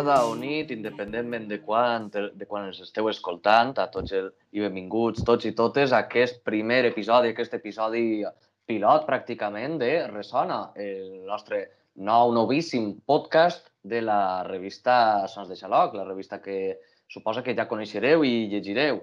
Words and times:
vesprada 0.00 0.26
o 0.26 0.34
nit, 0.34 0.70
independentment 0.70 1.46
de 1.48 1.60
quan, 1.60 2.08
de 2.10 2.46
quan 2.46 2.68
ens 2.68 2.80
esteu 2.80 3.08
escoltant, 3.10 3.74
a 3.76 3.90
tots 3.92 4.12
el, 4.12 4.30
i 4.52 4.62
benvinguts 4.64 5.24
tots 5.24 5.44
i 5.44 5.52
totes 5.52 5.92
a 5.92 6.06
aquest 6.06 6.40
primer 6.42 6.86
episodi, 6.88 7.30
aquest 7.30 7.52
episodi 7.54 8.24
pilot 8.66 9.04
pràcticament 9.04 9.78
de 9.78 10.06
Resona, 10.08 10.72
el 10.76 11.26
nostre 11.28 11.66
nou, 11.96 12.32
novíssim 12.32 12.94
podcast 13.04 13.68
de 13.84 14.00
la 14.00 14.42
revista 14.48 15.28
Sons 15.28 15.50
de 15.50 15.56
Xaloc, 15.56 15.94
la 15.94 16.08
revista 16.08 16.40
que 16.40 16.80
suposa 17.08 17.42
que 17.42 17.54
ja 17.54 17.68
coneixereu 17.68 18.24
i 18.24 18.48
llegireu. 18.48 19.02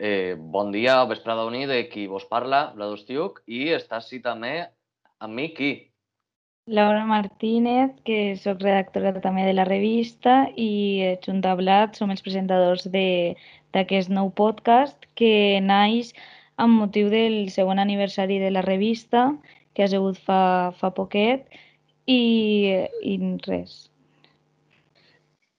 Eh, 0.00 0.34
bon 0.36 0.72
dia, 0.72 1.02
vesprada 1.04 1.44
o 1.44 1.50
nit, 1.50 1.68
de 1.68 1.88
qui 1.92 2.06
vos 2.06 2.24
parla, 2.24 2.70
Vlad 2.72 2.96
Ostiuc, 2.96 3.42
i 3.46 3.68
està 3.76 4.00
així 4.00 4.22
també 4.24 4.62
amb 5.20 5.36
mi, 5.36 5.50
qui? 5.52 5.74
Laura 6.66 7.04
Martínez, 7.04 7.90
que 8.06 8.36
sóc 8.38 8.60
redactora 8.62 9.10
també 9.18 9.42
de 9.48 9.54
la 9.56 9.64
revista 9.66 10.46
i 10.54 11.02
junt 11.24 11.42
a 11.42 11.56
Blat 11.58 11.98
som 11.98 12.12
els 12.14 12.22
presentadors 12.22 12.86
d'aquest 12.86 14.12
nou 14.14 14.30
podcast 14.30 15.08
que 15.18 15.58
naix 15.58 16.12
amb 16.62 16.78
motiu 16.78 17.10
del 17.10 17.50
segon 17.50 17.82
aniversari 17.82 18.38
de 18.38 18.52
la 18.54 18.62
revista, 18.62 19.32
que 19.74 19.82
ha 19.82 19.90
sigut 19.90 20.20
fa, 20.22 20.70
fa 20.78 20.92
poquet, 20.94 21.48
i, 22.06 22.78
i 23.10 23.18
res. 23.48 23.88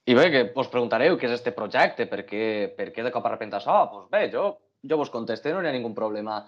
I 0.07 0.15
bé, 0.15 0.29
que 0.31 0.45
us 0.55 0.71
preguntareu 0.71 1.17
què 1.19 1.27
és 1.27 1.35
este 1.35 1.51
projecte, 1.51 2.07
per 2.07 2.23
què, 2.27 2.71
per 2.77 2.93
què 2.95 3.03
de 3.03 3.11
cop 3.11 3.27
arrepenta 3.27 3.59
això? 3.59 3.75
Doncs 3.91 4.07
bé, 4.11 4.29
jo, 4.31 4.53
jo 4.87 4.99
vos 4.99 5.11
contesté, 5.11 5.51
no 5.51 5.59
hi 5.63 5.67
ha 5.67 5.75
ningú 5.75 5.91
problema. 5.95 6.45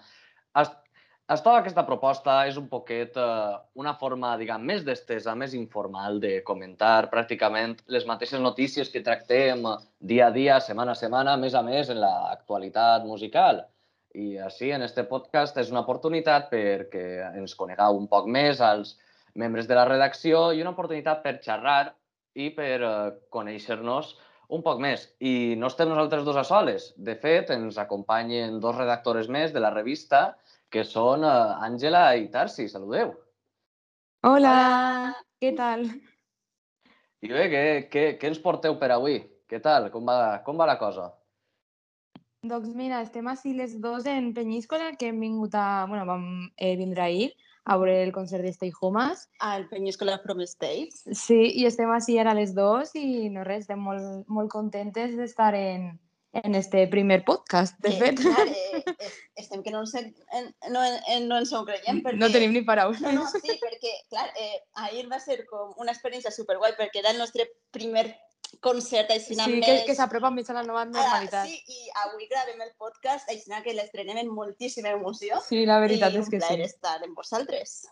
Tota 1.26 1.56
aquesta 1.58 1.82
proposta 1.82 2.34
és 2.46 2.58
un 2.60 2.68
poquet 2.70 3.16
eh, 3.18 3.54
una 3.82 3.96
forma, 3.98 4.28
diguem, 4.38 4.62
més 4.68 4.84
d'estesa, 4.86 5.32
més 5.34 5.56
informal 5.58 6.20
de 6.22 6.36
comentar 6.46 7.08
pràcticament 7.10 7.74
les 7.94 8.06
mateixes 8.06 8.38
notícies 8.44 8.92
que 8.92 9.02
tractem 9.08 9.66
dia 9.98 10.28
a 10.28 10.34
dia, 10.36 10.60
setmana 10.62 10.94
a 10.94 11.00
setmana, 11.00 11.34
més 11.42 11.56
a 11.58 11.64
més, 11.66 11.90
en 11.90 11.98
l'actualitat 12.04 13.08
musical. 13.10 13.64
I 14.14 14.38
així, 14.46 14.70
en 14.70 14.86
este 14.86 15.02
podcast, 15.10 15.58
és 15.58 15.74
una 15.74 15.82
oportunitat 15.82 16.46
perquè 16.52 17.04
ens 17.42 17.58
conegueu 17.58 17.98
un 17.98 18.06
poc 18.14 18.30
més 18.38 18.62
als 18.62 18.94
membres 19.34 19.66
de 19.66 19.74
la 19.74 19.88
redacció 19.90 20.52
i 20.54 20.62
una 20.62 20.76
oportunitat 20.78 21.26
per 21.26 21.40
xerrar 21.42 21.90
i 22.38 22.52
per 22.54 22.78
eh, 22.78 22.94
conèixer-nos 23.34 24.14
un 24.54 24.62
poc 24.62 24.78
més. 24.78 25.10
I 25.18 25.58
no 25.58 25.74
estem 25.74 25.90
nosaltres 25.90 26.22
dos 26.22 26.38
a 26.38 26.46
soles. 26.46 26.92
De 26.96 27.18
fet, 27.18 27.50
ens 27.50 27.82
acompanyen 27.82 28.60
dos 28.62 28.78
redactores 28.78 29.26
més 29.26 29.50
de 29.50 29.66
la 29.66 29.74
revista, 29.74 30.28
que 30.72 30.84
són 30.84 31.24
Àngela 31.26 32.08
uh, 32.12 32.18
i 32.20 32.28
Tarsi. 32.32 32.68
Saludeu. 32.68 33.14
Hola, 34.26 34.56
què 35.40 35.52
tal? 35.56 35.86
I 37.22 37.30
bé, 37.30 37.46
què, 37.52 37.62
què, 37.92 38.04
què 38.20 38.30
ens 38.32 38.42
porteu 38.42 38.76
per 38.80 38.90
avui? 38.94 39.20
Què 39.46 39.60
tal? 39.62 39.90
Com 39.94 40.08
va, 40.08 40.42
com 40.46 40.58
va 40.58 40.66
la 40.68 40.78
cosa? 40.80 41.10
Doncs 42.46 42.74
mira, 42.78 43.00
estem 43.02 43.26
així 43.30 43.54
les 43.56 43.74
dos 43.82 44.06
en 44.10 44.32
Penyíscola, 44.34 44.92
que 44.98 45.10
hem 45.10 45.20
vingut 45.22 45.54
a... 45.58 45.86
Bueno, 45.90 46.04
vam 46.06 46.26
eh, 46.56 46.74
vindre 46.78 47.02
ahir 47.02 47.28
a 47.66 47.76
veure 47.78 47.96
el 48.04 48.12
concert 48.14 48.46
de 48.46 48.52
Stay 48.54 48.70
Homes. 48.80 49.26
Al 49.42 49.66
Penyíscola 49.68 50.18
From 50.22 50.40
States. 50.46 51.02
Sí, 51.18 51.38
i 51.58 51.66
estem 51.66 51.90
així 51.90 52.18
ara 52.22 52.34
les 52.38 52.54
dos 52.54 52.94
i 52.94 53.26
no 53.34 53.42
res, 53.46 53.66
estem 53.66 53.82
molt, 53.82 54.26
molt 54.30 54.52
contentes 54.52 55.16
d'estar 55.18 55.52
en, 55.58 55.88
en 56.44 56.54
este 56.54 56.86
primer 56.88 57.24
podcast, 57.24 57.78
de 57.80 57.92
fet. 57.92 58.20
Clar, 58.20 58.48
eh, 58.48 58.84
eh, 58.86 59.08
estem 59.36 59.62
que 59.62 59.70
no 59.70 59.82
en, 59.92 60.14
no, 60.70 60.84
en, 61.08 61.28
no 61.28 61.38
ens 61.38 61.52
ho 61.52 61.64
creiem. 61.64 62.02
Perquè, 62.04 62.20
no 62.20 62.30
tenim 62.32 62.52
ni 62.52 62.62
paraules. 62.66 63.00
No, 63.00 63.12
no, 63.12 63.26
sí, 63.30 63.56
perquè, 63.62 63.94
clar, 64.12 64.28
eh, 64.36 64.62
ahir 64.86 65.06
va 65.12 65.20
ser 65.20 65.44
com 65.50 65.74
una 65.82 65.94
experiència 65.94 66.34
superguai 66.34 66.76
perquè 66.78 67.02
era 67.02 67.14
el 67.14 67.20
nostre 67.22 67.48
primer 67.72 68.08
concert 68.62 69.10
així 69.10 69.34
sí, 69.34 69.42
més... 69.56 69.64
que, 69.64 69.76
que 69.88 69.96
s'apropa 69.98 70.30
més 70.30 70.48
a 70.50 70.56
la 70.58 70.64
nova 70.66 70.84
normalitat. 70.88 71.42
Ah, 71.42 71.46
sí, 71.48 71.58
i 71.66 71.90
avui 72.06 72.28
gravem 72.30 72.60
el 72.62 72.72
podcast 72.78 73.30
així 73.32 73.50
que 73.64 73.74
l'estrenem 73.76 74.22
amb 74.22 74.36
moltíssima 74.36 74.94
emoció. 74.94 75.40
Sí, 75.48 75.64
la 75.68 75.80
veritat 75.82 76.14
és 76.14 76.30
que 76.30 76.40
sí. 76.40 76.52
I 76.52 76.60
un 76.60 76.66
estar 76.68 76.98
amb 77.02 77.16
vosaltres. 77.18 77.82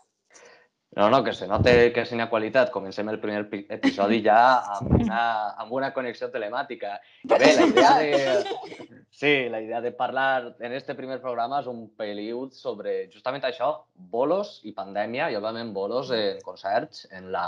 No, 0.95 1.09
no, 1.09 1.23
que 1.25 1.33
se 1.35 1.45
note 1.47 1.91
que 1.91 2.05
és 2.05 2.11
una 2.15 2.29
qualitat. 2.31 2.69
Comencem 2.71 3.09
el 3.11 3.17
primer 3.19 3.41
episodi 3.75 4.21
ja 4.23 4.37
amb 4.77 4.93
una, 5.01 5.23
amb 5.59 5.73
una 5.75 5.89
connexió 5.95 6.29
telemàtica. 6.31 6.93
I 7.27 7.31
bé, 7.41 7.49
la 7.59 7.65
idea 7.67 7.95
de... 7.99 8.93
Sí, 9.15 9.33
la 9.51 9.61
idea 9.63 9.81
de 9.83 9.91
parlar 9.95 10.55
en 10.59 10.73
este 10.75 10.95
primer 10.95 11.21
programa 11.23 11.59
és 11.63 11.67
un 11.71 11.85
peliu 11.99 12.47
sobre 12.55 12.95
justament 13.11 13.43
això, 13.47 13.69
bolos 13.95 14.61
i 14.63 14.73
pandèmia, 14.75 15.29
i 15.31 15.37
òbviament 15.39 15.71
bolos 15.75 16.11
en 16.15 16.39
concerts 16.43 17.05
en 17.11 17.31
la 17.35 17.45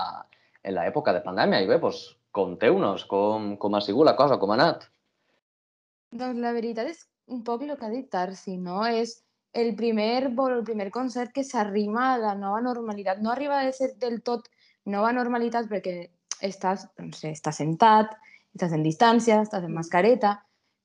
en 0.68 0.75
l'època 0.75 1.14
de 1.16 1.24
pandèmia. 1.24 1.64
I 1.64 1.69
bé, 1.69 1.79
doncs, 1.79 2.03
conteu-nos 2.35 3.06
com, 3.09 3.53
com 3.62 3.75
ha 3.75 3.84
sigut 3.84 4.08
la 4.08 4.18
cosa, 4.19 4.38
com 4.41 4.52
ha 4.52 4.59
anat. 4.59 4.90
Doncs 6.12 6.44
la 6.44 6.52
veritat 6.56 6.91
és 6.91 7.06
un 7.31 7.44
poc 7.47 7.64
el 7.64 7.75
que 7.75 7.88
ha 7.88 7.94
dit 7.94 8.12
Tarsi, 8.12 8.58
no? 8.59 8.84
És 8.88 9.22
el 9.57 9.73
primer 9.75 10.29
vol, 10.38 10.59
el 10.59 10.63
primer 10.66 10.91
concert 10.94 11.34
que 11.34 11.44
s'arrima 11.44 12.12
a 12.13 12.18
la 12.22 12.34
nova 12.38 12.62
normalitat. 12.62 13.22
No 13.25 13.31
arriba 13.34 13.59
a 13.59 13.72
ser 13.73 13.95
del 14.01 14.22
tot 14.22 14.45
nova 14.85 15.09
normalitat 15.16 15.69
perquè 15.72 15.95
estàs, 16.45 16.85
no 17.01 17.09
sé, 17.18 17.34
estàs 17.34 17.57
sentat, 17.63 18.13
estàs 18.53 18.75
en 18.78 18.85
distància, 18.85 19.40
estàs 19.41 19.66
en 19.66 19.73
mascareta, 19.73 20.35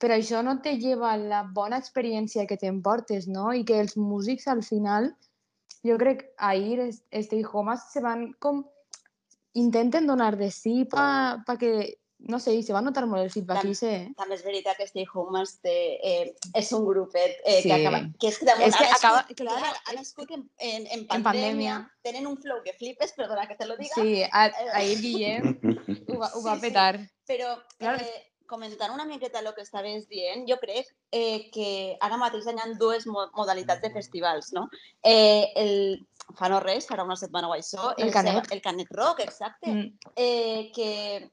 però 0.00 0.16
això 0.16 0.40
no 0.42 0.56
te 0.64 0.72
lleva 0.80 1.12
la 1.20 1.42
bona 1.58 1.78
experiència 1.82 2.46
que 2.48 2.58
t'emportes, 2.58 3.28
no? 3.28 3.52
I 3.52 3.62
que 3.68 3.78
els 3.84 3.96
músics 4.00 4.48
al 4.48 4.64
final, 4.66 5.12
jo 5.86 5.98
crec 6.00 6.24
ahir 6.38 6.88
Stay 7.12 7.44
Home 7.44 7.76
se 7.76 8.00
van 8.00 8.30
com 8.40 8.64
intenten 9.52 10.08
donar 10.08 10.36
de 10.40 10.48
sí 10.50 10.86
pa, 10.88 11.42
pa 11.46 11.58
que 11.60 12.01
no 12.28 12.38
sé, 12.38 12.54
i 12.54 12.62
se 12.62 12.74
va 12.74 12.80
notar 12.84 13.04
molt 13.10 13.24
el 13.24 13.30
feedback. 13.32 13.62
Tam, 13.62 13.74
sí. 13.74 13.92
També 14.18 14.36
és 14.38 14.44
veritat 14.46 14.78
que 14.78 14.86
Stay 14.86 15.06
Home 15.12 15.42
té, 15.62 15.76
eh, 16.02 16.34
és 16.58 16.72
un 16.76 16.84
grupet 16.86 17.38
eh, 17.44 17.60
sí. 17.62 17.68
que, 17.68 17.78
acaba, 17.80 18.02
que 18.20 18.28
és 18.30 18.38
que, 18.38 18.48
damunt, 18.48 18.68
és 18.68 18.76
que 18.78 18.86
ha 18.86 18.96
acaba, 18.96 19.22
nascut, 19.22 19.36
clar, 19.42 19.58
clar, 19.58 19.76
ha 19.86 19.96
nascut 19.98 20.34
en, 20.38 20.44
en, 20.58 20.86
en, 20.86 21.06
pandèmia, 21.06 21.16
en 21.18 21.24
pandèmia. 21.28 21.78
Tenen 22.06 22.26
un 22.30 22.36
flow 22.42 22.62
que 22.64 22.74
flipes, 22.78 23.14
perdona 23.18 23.46
que 23.48 23.56
te 23.56 23.66
lo 23.66 23.76
diga. 23.76 23.94
Sí, 23.96 24.22
a, 24.30 24.44
ahir 24.78 24.98
Guillem 25.00 25.56
ho 26.08 26.18
va, 26.18 26.30
ho 26.34 26.44
va 26.46 26.54
sí, 26.56 26.68
petar. 26.68 27.00
Sí. 27.00 27.10
Però 27.32 27.56
Clar. 27.78 27.98
eh, 28.02 28.28
comentant 28.52 28.92
una 28.92 29.06
miqueta 29.08 29.40
el 29.40 29.52
que 29.54 29.62
estaves 29.62 30.08
dient, 30.08 30.46
jo 30.48 30.58
crec 30.60 30.88
eh, 31.10 31.50
que 31.54 31.96
ara 32.04 32.18
mateix 32.20 32.46
hi 32.46 32.56
ha 32.60 32.66
dues 32.78 33.06
mo 33.06 33.28
modalitats 33.34 33.80
de 33.82 33.90
festivals, 33.94 34.52
no? 34.52 34.68
Eh, 35.02 35.48
el, 35.56 35.76
fa 36.38 36.50
no 36.52 36.60
res, 36.60 36.86
farà 36.88 37.04
una 37.04 37.16
setmana 37.16 37.48
o 37.48 37.54
això, 37.56 37.94
El 37.96 38.12
Canet. 38.12 38.50
el 38.52 38.60
Canet 38.62 38.90
Rock, 38.90 39.20
exacte, 39.24 39.70
Mm. 39.72 40.12
eh, 40.16 40.70
que 40.74 41.30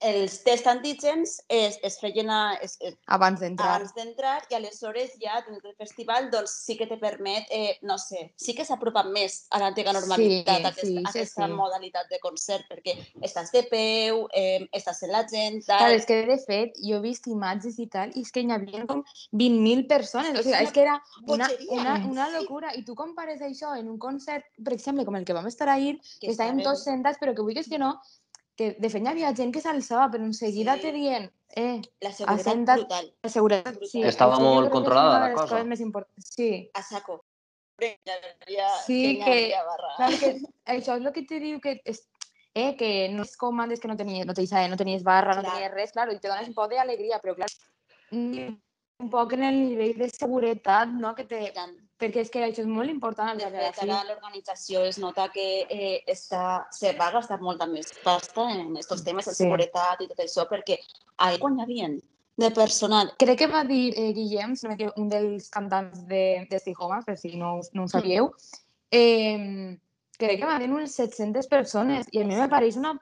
els 0.00 0.38
tests 0.44 0.66
antígens 0.70 1.34
es, 1.48 1.78
es 1.82 1.98
feien 2.00 2.30
a, 2.30 2.54
es, 2.62 2.76
es, 2.80 2.94
Abans 3.06 3.40
d'entrar. 3.40 3.74
abans 3.76 3.94
d'entrar 3.94 4.42
i 4.50 4.54
aleshores 4.58 5.14
ja 5.22 5.40
dins 5.46 5.62
del 5.62 5.74
festival 5.78 6.30
doncs 6.30 6.50
sí 6.66 6.76
que 6.76 6.86
te 6.86 6.96
permet, 6.98 7.46
eh, 7.50 7.78
no 7.82 7.98
sé, 7.98 8.32
sí 8.36 8.54
que 8.54 8.64
s'apropa 8.64 9.04
més 9.04 9.46
a 9.50 9.60
l'antiga 9.62 9.92
normalitat 9.92 10.56
Sí, 10.58 10.64
aquesta, 10.64 10.86
sí, 10.86 10.94
sí, 10.96 11.04
aquesta 11.06 11.46
sí. 11.46 11.52
modalitat 11.52 12.08
de 12.10 12.18
concert 12.20 12.64
perquè 12.70 12.96
estàs 13.22 13.52
de 13.52 13.62
peu, 13.70 14.26
eh, 14.34 14.66
estàs 14.72 15.02
en 15.06 15.12
la 15.12 15.24
gent, 15.28 15.62
Clar, 15.64 15.78
tal, 15.80 15.92
és 15.98 16.06
que 16.06 16.20
de 16.26 16.38
fet 16.46 16.76
jo 16.82 16.96
he 16.98 17.04
vist 17.04 17.26
imatges 17.30 17.78
i 17.78 17.86
tal 17.86 18.10
i 18.14 18.22
és 18.26 18.30
que 18.32 18.40
hi 18.44 18.50
havia 18.52 18.84
com 18.86 19.02
20.000 19.32 19.86
persones, 19.88 20.32
o 20.38 20.42
sigui, 20.42 20.54
És 20.58 20.68
és 20.68 20.72
que 20.72 20.82
era 20.82 21.00
una, 21.26 21.48
una, 21.70 21.98
una 22.06 22.26
Sí. 22.28 22.34
locura 22.40 22.72
i 22.76 22.84
tu 22.84 22.94
compares 22.94 23.40
això 23.40 23.76
en 23.78 23.88
un 23.88 23.98
concert, 23.98 24.44
per 24.64 24.72
exemple, 24.74 25.04
com 25.04 25.16
el 25.16 25.24
que 25.24 25.32
vam 25.36 25.46
estar 25.46 25.68
ahir, 25.68 25.98
que 26.20 26.26
que 26.26 26.32
estàvem 26.34 26.62
tots 26.62 26.84
sentats, 26.84 27.18
però 27.18 27.34
que 27.34 27.42
vulguis 27.42 27.68
que 27.68 27.78
no, 27.78 27.94
que 28.58 28.72
de 28.74 28.88
fet 28.90 29.04
hi 29.04 29.10
havia 29.12 29.30
gent 29.38 29.52
que 29.54 29.60
s'alçava, 29.62 30.08
però 30.10 30.24
en 30.26 30.34
seguida 30.34 30.74
Sí. 30.74 30.80
te 30.82 30.92
dient, 30.92 31.28
eh, 31.54 31.80
la 32.02 32.10
seguretat 32.12 32.40
assentat- 32.40 32.80
brutal, 32.82 33.12
la 33.22 33.30
seguretat, 33.30 33.76
sí. 33.86 34.02
Estava 34.02 34.38
molt 34.42 34.70
controlada 34.74 35.20
la 35.28 35.32
cosa. 35.34 35.54
coses 35.54 35.66
més 35.66 35.80
importants. 35.80 36.32
Sí, 36.34 36.68
a 36.74 36.82
saco. 36.82 37.20
Sí, 38.86 39.20
que 39.24 39.54
clar 39.96 40.18
que 40.18 40.40
això 40.66 40.96
és 40.98 41.06
el 41.06 41.12
que 41.12 41.22
te 41.22 41.38
diu 41.38 41.60
que 41.60 41.80
és, 41.84 42.00
eh, 42.54 42.74
que 42.76 43.08
no 43.14 43.22
és 43.22 43.36
com 43.36 43.60
antes 43.60 43.78
que 43.78 43.86
no 43.86 43.96
tenies, 43.96 44.26
no 44.26 44.34
tenies, 44.34 44.70
no 44.70 44.76
tenies 44.76 45.04
barra, 45.04 45.34
no 45.36 45.42
Clar. 45.42 45.52
tenies 45.54 45.72
res, 45.74 45.92
claro, 45.92 46.12
i 46.12 46.18
te 46.18 46.26
dones 46.26 46.48
un 46.48 46.54
poc 46.54 46.70
d'alegria, 46.72 47.20
però 47.22 47.36
clar, 47.36 47.46
un 49.00 49.10
poc 49.10 49.32
en 49.34 49.44
el 49.44 49.60
nivell 49.68 49.96
de 49.98 50.08
seguretat, 50.10 50.88
no? 50.88 51.14
Que 51.14 51.24
te. 51.24 51.52
Perquè 51.98 52.22
és 52.22 52.30
que 52.30 52.42
això 52.46 52.62
és 52.62 52.68
molt 52.70 52.90
important 52.90 53.38
De 53.38 53.48
fet, 53.50 53.80
ara 53.82 54.02
l'organització 54.06 54.84
es 54.86 54.98
nota 55.02 55.28
que 55.34 55.66
eh, 55.68 56.04
està, 56.06 56.66
se 56.70 56.92
va 56.98 57.10
gastar 57.14 57.40
molta 57.40 57.66
més 57.66 57.90
pasta 58.04 58.46
en 58.52 58.76
aquests 58.76 59.04
temes 59.04 59.26
de 59.26 59.34
Sí. 59.34 59.44
seguretat 59.44 60.00
i 60.04 60.08
tot 60.08 60.22
això, 60.22 60.46
perquè 60.48 60.78
ahir 61.18 61.40
quan 61.42 61.58
hi 61.58 61.62
havia 61.66 61.88
de 62.38 62.50
personal. 62.54 63.10
Crec 63.18 63.38
que 63.38 63.46
va 63.50 63.64
dir 63.66 63.92
eh, 63.98 64.12
Guillem, 64.14 64.54
m'equivoco, 64.62 65.00
un 65.00 65.08
dels 65.10 65.50
cantants 65.50 66.06
de, 66.06 66.46
de 66.48 66.58
Stay 66.62 66.74
Home, 66.78 67.02
per 67.04 67.16
si 67.18 67.34
no, 67.36 67.60
no 67.74 67.84
ho 67.84 67.88
sabíeu, 67.90 68.30
eh, 68.90 69.76
crec 70.18 70.38
que 70.40 70.46
va 70.46 70.58
dir 70.58 70.70
unes 70.70 70.94
700 70.94 71.46
persones 71.50 72.06
i 72.12 72.22
a 72.22 72.26
mi 72.26 72.36
me 72.38 72.48
pareix 72.48 72.76
una, 72.78 72.94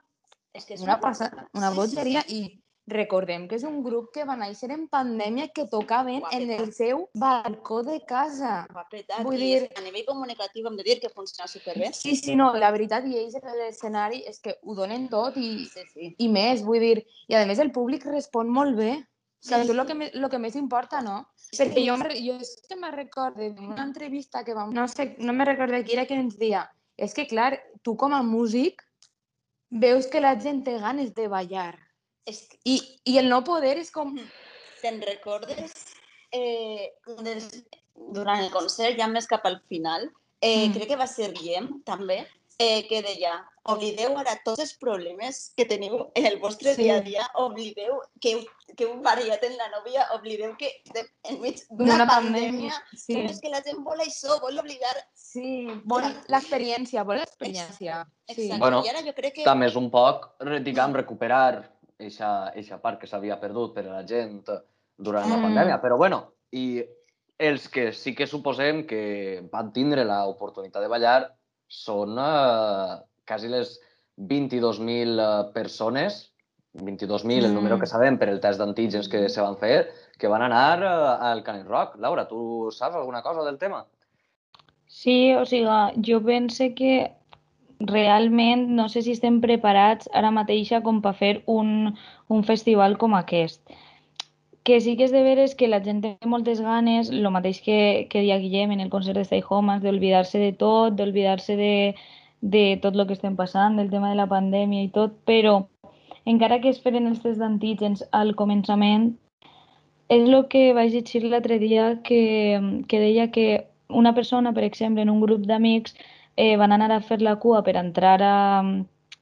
és 0.53 0.65
que 0.65 0.73
és 0.73 0.81
una, 0.81 0.99
passada, 0.99 1.47
una 1.53 1.69
Sí, 1.69 1.75
sí, 1.75 1.79
bogeria 1.79 2.23
i, 2.27 2.41
recordem 2.87 3.47
que 3.49 3.55
és 3.59 3.63
un 3.67 3.81
grup 3.83 4.13
que 4.15 4.23
va 4.25 4.37
néixer 4.39 4.69
en 4.71 4.85
pandèmia 4.87 5.49
que 5.53 5.65
tocaven 5.67 6.23
en 6.31 6.51
el 6.55 6.71
seu 6.73 7.09
balcó 7.13 7.81
de 7.83 7.99
casa. 8.07 8.65
Va 8.73 8.81
apretat. 8.85 9.23
Vull 9.27 9.37
dir- 9.37 9.69
a 9.75 9.81
nivell 9.81 10.05
comunicatiu 10.07 10.67
hem 10.67 10.77
de 10.77 10.83
dir 10.83 10.99
que 11.01 11.09
funciona 11.09 11.47
superbé. 11.47 11.91
Sí, 11.93 12.15
sí, 12.15 12.35
no, 12.35 12.53
la 12.55 12.71
veritat, 12.71 13.05
i 13.05 13.17
ells 13.17 13.35
en 13.35 13.41
l'escenari 13.59 14.23
és 14.25 14.39
que 14.39 14.57
ho 14.63 14.73
donen 14.75 15.09
tot 15.09 15.35
i, 15.37 15.65
Sí, 15.65 15.81
sí. 15.93 16.15
i 16.17 16.27
més, 16.29 16.63
vull 16.63 16.79
dir, 16.79 17.05
i 17.27 17.35
a 17.35 17.45
més 17.45 17.59
el 17.59 17.71
públic 17.71 18.05
respon 18.05 18.47
molt 18.49 18.75
bé. 18.77 19.05
Sí, 19.39 19.49
Que 19.49 19.55
això 19.55 19.63
és 19.65 19.69
el 19.77 19.85
que, 19.85 19.93
me- 19.93 20.11
lo 20.15 20.29
que 20.29 20.39
més 20.39 20.55
importa, 20.55 20.99
no? 21.01 21.27
Perquè 21.53 21.83
jo, 21.85 21.95
jo 22.25 22.33
és 22.41 22.61
que 22.67 22.75
me 22.75 22.89
recordo 22.91 23.49
d'una 23.51 23.83
entrevista 23.83 24.43
que 24.43 24.53
vam... 24.53 24.71
No 24.73 24.87
sé, 24.87 25.15
no 25.19 25.31
me 25.33 25.45
recordo 25.45 25.83
qui 25.83 25.93
era 25.93 26.05
que 26.07 26.15
ens 26.15 26.37
deia 26.39 26.71
és 26.97 27.13
que, 27.13 27.27
clar, 27.27 27.59
tu 27.83 27.95
com 27.95 28.11
a 28.13 28.23
músic 28.23 28.81
veus 29.69 30.07
que 30.07 30.19
la 30.19 30.39
gent 30.39 30.63
té 30.63 30.79
ganes 30.79 31.13
de 31.13 31.27
ballar. 31.27 31.77
Que 32.27 32.35
I, 32.67 32.77
i 33.07 33.17
el 33.21 33.29
no 33.31 33.39
poder 33.47 33.77
és 33.79 33.89
com... 33.95 34.11
te'n 34.81 34.99
recordes 35.01 35.71
eh, 36.35 36.91
un 37.15 37.23
dels, 37.25 37.47
durant 38.13 38.43
el 38.43 38.51
concert, 38.51 38.97
ja 38.99 39.07
més 39.07 39.25
cap 39.31 39.45
al 39.47 39.61
final, 39.71 40.09
eh, 40.41 40.67
Mm. 40.67 40.73
crec 40.75 40.89
que 40.91 40.99
va 40.99 41.07
ser 41.07 41.31
Guillem, 41.33 41.69
també, 41.87 42.19
eh, 42.59 42.83
que 42.89 42.99
deia 43.05 43.31
oblideu 43.71 44.17
ara 44.17 44.35
tots 44.45 44.59
els 44.59 44.73
problemes 44.81 45.53
que 45.57 45.65
teniu 45.65 46.11
en 46.15 46.25
el 46.25 46.37
vostre 46.39 46.73
Sí. 46.75 46.83
dia 46.83 46.97
a 46.97 47.01
dia, 47.01 47.25
oblideu 47.35 48.01
que 48.21 48.43
que 48.77 48.83
heu 48.85 48.99
variat 49.01 49.41
en 49.43 49.55
la 49.57 49.69
nòvia, 49.73 50.03
oblideu 50.13 50.51
que 50.59 50.67
de, 50.93 51.01
enmig 51.31 51.63
d'una 51.71 51.93
D'una 51.95 52.05
pandèmia, 52.05 52.73
Sí, 52.93 53.15
que 53.15 53.23
és 53.31 53.39
que 53.41 53.49
la 53.49 53.61
gent 53.63 53.79
vol 53.83 53.97
això, 54.03 54.39
vol 54.41 54.59
oblidar. 54.59 54.93
sí. 55.15 55.65
Vol 55.85 56.03
l'experiència, 56.27 57.03
vol 57.03 57.17
l'experiència. 57.17 58.03
Sí. 58.27 58.33
Exacte. 58.35 58.59
Bueno, 58.59 58.83
I 58.85 58.89
ara 58.89 59.01
jo 59.01 59.13
crec 59.15 59.33
que... 59.39 59.43
També 59.47 59.65
és 59.71 59.75
un 59.75 59.89
poc, 59.89 60.35
diguem, 60.61 60.93
recuperar 60.93 61.76
eixa, 61.99 62.51
eixa 62.55 62.77
part 62.81 62.99
que 63.01 63.07
s'havia 63.09 63.39
perdut 63.41 63.73
per 63.75 63.85
a 63.87 63.95
la 63.99 64.05
gent 64.07 64.43
durant 64.97 65.29
la 65.29 65.37
Mm. 65.37 65.43
pandèmia. 65.43 65.81
Però 65.81 65.97
bueno, 65.97 66.33
i 66.51 66.83
els 67.39 67.67
que 67.69 67.91
sí 67.93 68.15
que 68.15 68.27
suposem 68.27 68.85
que 68.87 69.47
van 69.51 69.71
tindre 69.73 70.03
l'oportunitat 70.05 70.81
de 70.81 70.87
ballar 70.87 71.33
són 71.67 72.17
eh, 72.17 72.97
quasi 73.27 73.47
les 73.47 73.79
22.000 74.17 75.19
eh, 75.19 75.51
persones, 75.53 76.31
22.000 76.73 77.45
el 77.45 77.51
Mm. 77.51 77.55
número 77.55 77.79
que 77.79 77.85
sabem 77.87 78.17
per 78.17 78.29
el 78.29 78.39
test 78.39 78.59
d'antígens 78.59 79.07
que 79.09 79.27
se 79.29 79.41
van 79.41 79.57
fer, 79.57 79.91
que 80.17 80.27
van 80.27 80.41
anar 80.41 80.79
eh, 80.81 81.25
al 81.31 81.43
Canet 81.43 81.67
Rock. 81.67 81.97
Laura, 81.97 82.27
tu 82.27 82.69
saps 82.71 82.95
alguna 82.95 83.21
cosa 83.21 83.43
del 83.43 83.57
tema? 83.57 83.85
Sí, 84.87 85.33
o 85.35 85.45
sigui, 85.45 85.67
jo 86.01 86.21
pense 86.23 86.73
que 86.73 87.16
realment 87.79 88.67
no 88.69 88.87
sé 88.89 89.01
si 89.01 89.13
estem 89.13 89.41
preparats 89.41 90.09
ara 90.13 90.31
mateix 90.31 90.71
com 90.83 91.01
per 91.01 91.13
fer 91.15 91.33
un, 91.45 91.93
un 92.27 92.43
festival 92.43 92.97
com 92.97 93.13
aquest. 93.13 93.61
Que 94.63 94.81
sí 94.81 94.97
que 94.97 95.05
és 95.05 95.13
de 95.15 95.23
veres 95.23 95.55
que 95.55 95.67
la 95.67 95.79
gent 95.83 96.01
té 96.03 96.17
moltes 96.25 96.59
ganes, 96.59 97.09
el 97.09 97.29
mateix 97.31 97.61
que, 97.63 98.07
que 98.09 98.21
dia 98.21 98.37
Guillem 98.37 98.71
en 98.71 98.81
el 98.81 98.89
concert 98.89 99.17
de 99.17 99.23
Stay 99.23 99.43
Home, 99.47 99.79
d'oblidar-se 99.79 100.39
de 100.39 100.51
tot, 100.51 100.97
d'oblidar-se 100.97 101.55
de, 101.55 101.95
de 102.41 102.65
tot 102.81 102.95
el 102.95 103.07
que 103.07 103.15
estem 103.15 103.37
passant, 103.37 103.77
del 103.77 103.89
tema 103.89 104.09
de 104.09 104.19
la 104.19 104.27
pandèmia 104.27 104.83
i 104.83 104.91
tot, 104.91 105.15
però 105.25 105.61
encara 106.25 106.59
que 106.59 106.69
es 106.73 106.81
feren 106.83 107.07
els 107.07 107.21
tests 107.23 107.39
d'antígens 107.39 108.03
al 108.11 108.35
començament, 108.35 109.13
és 110.09 110.27
el 110.27 110.35
que 110.51 110.73
vaig 110.75 110.91
llegir 110.91 111.23
l'altre 111.23 111.59
dia 111.59 112.01
que, 112.03 112.59
que 112.87 112.99
deia 112.99 113.31
que 113.31 113.67
una 113.87 114.13
persona, 114.13 114.53
per 114.53 114.63
exemple, 114.63 115.01
en 115.01 115.09
un 115.09 115.21
grup 115.21 115.45
d'amics, 115.47 115.95
eh, 116.37 116.55
van 116.57 116.71
anar 116.71 116.91
a 116.93 117.01
fer 117.01 117.19
la 117.25 117.35
cua 117.41 117.63
per 117.65 117.75
entrar 117.75 118.21
a, 118.23 118.61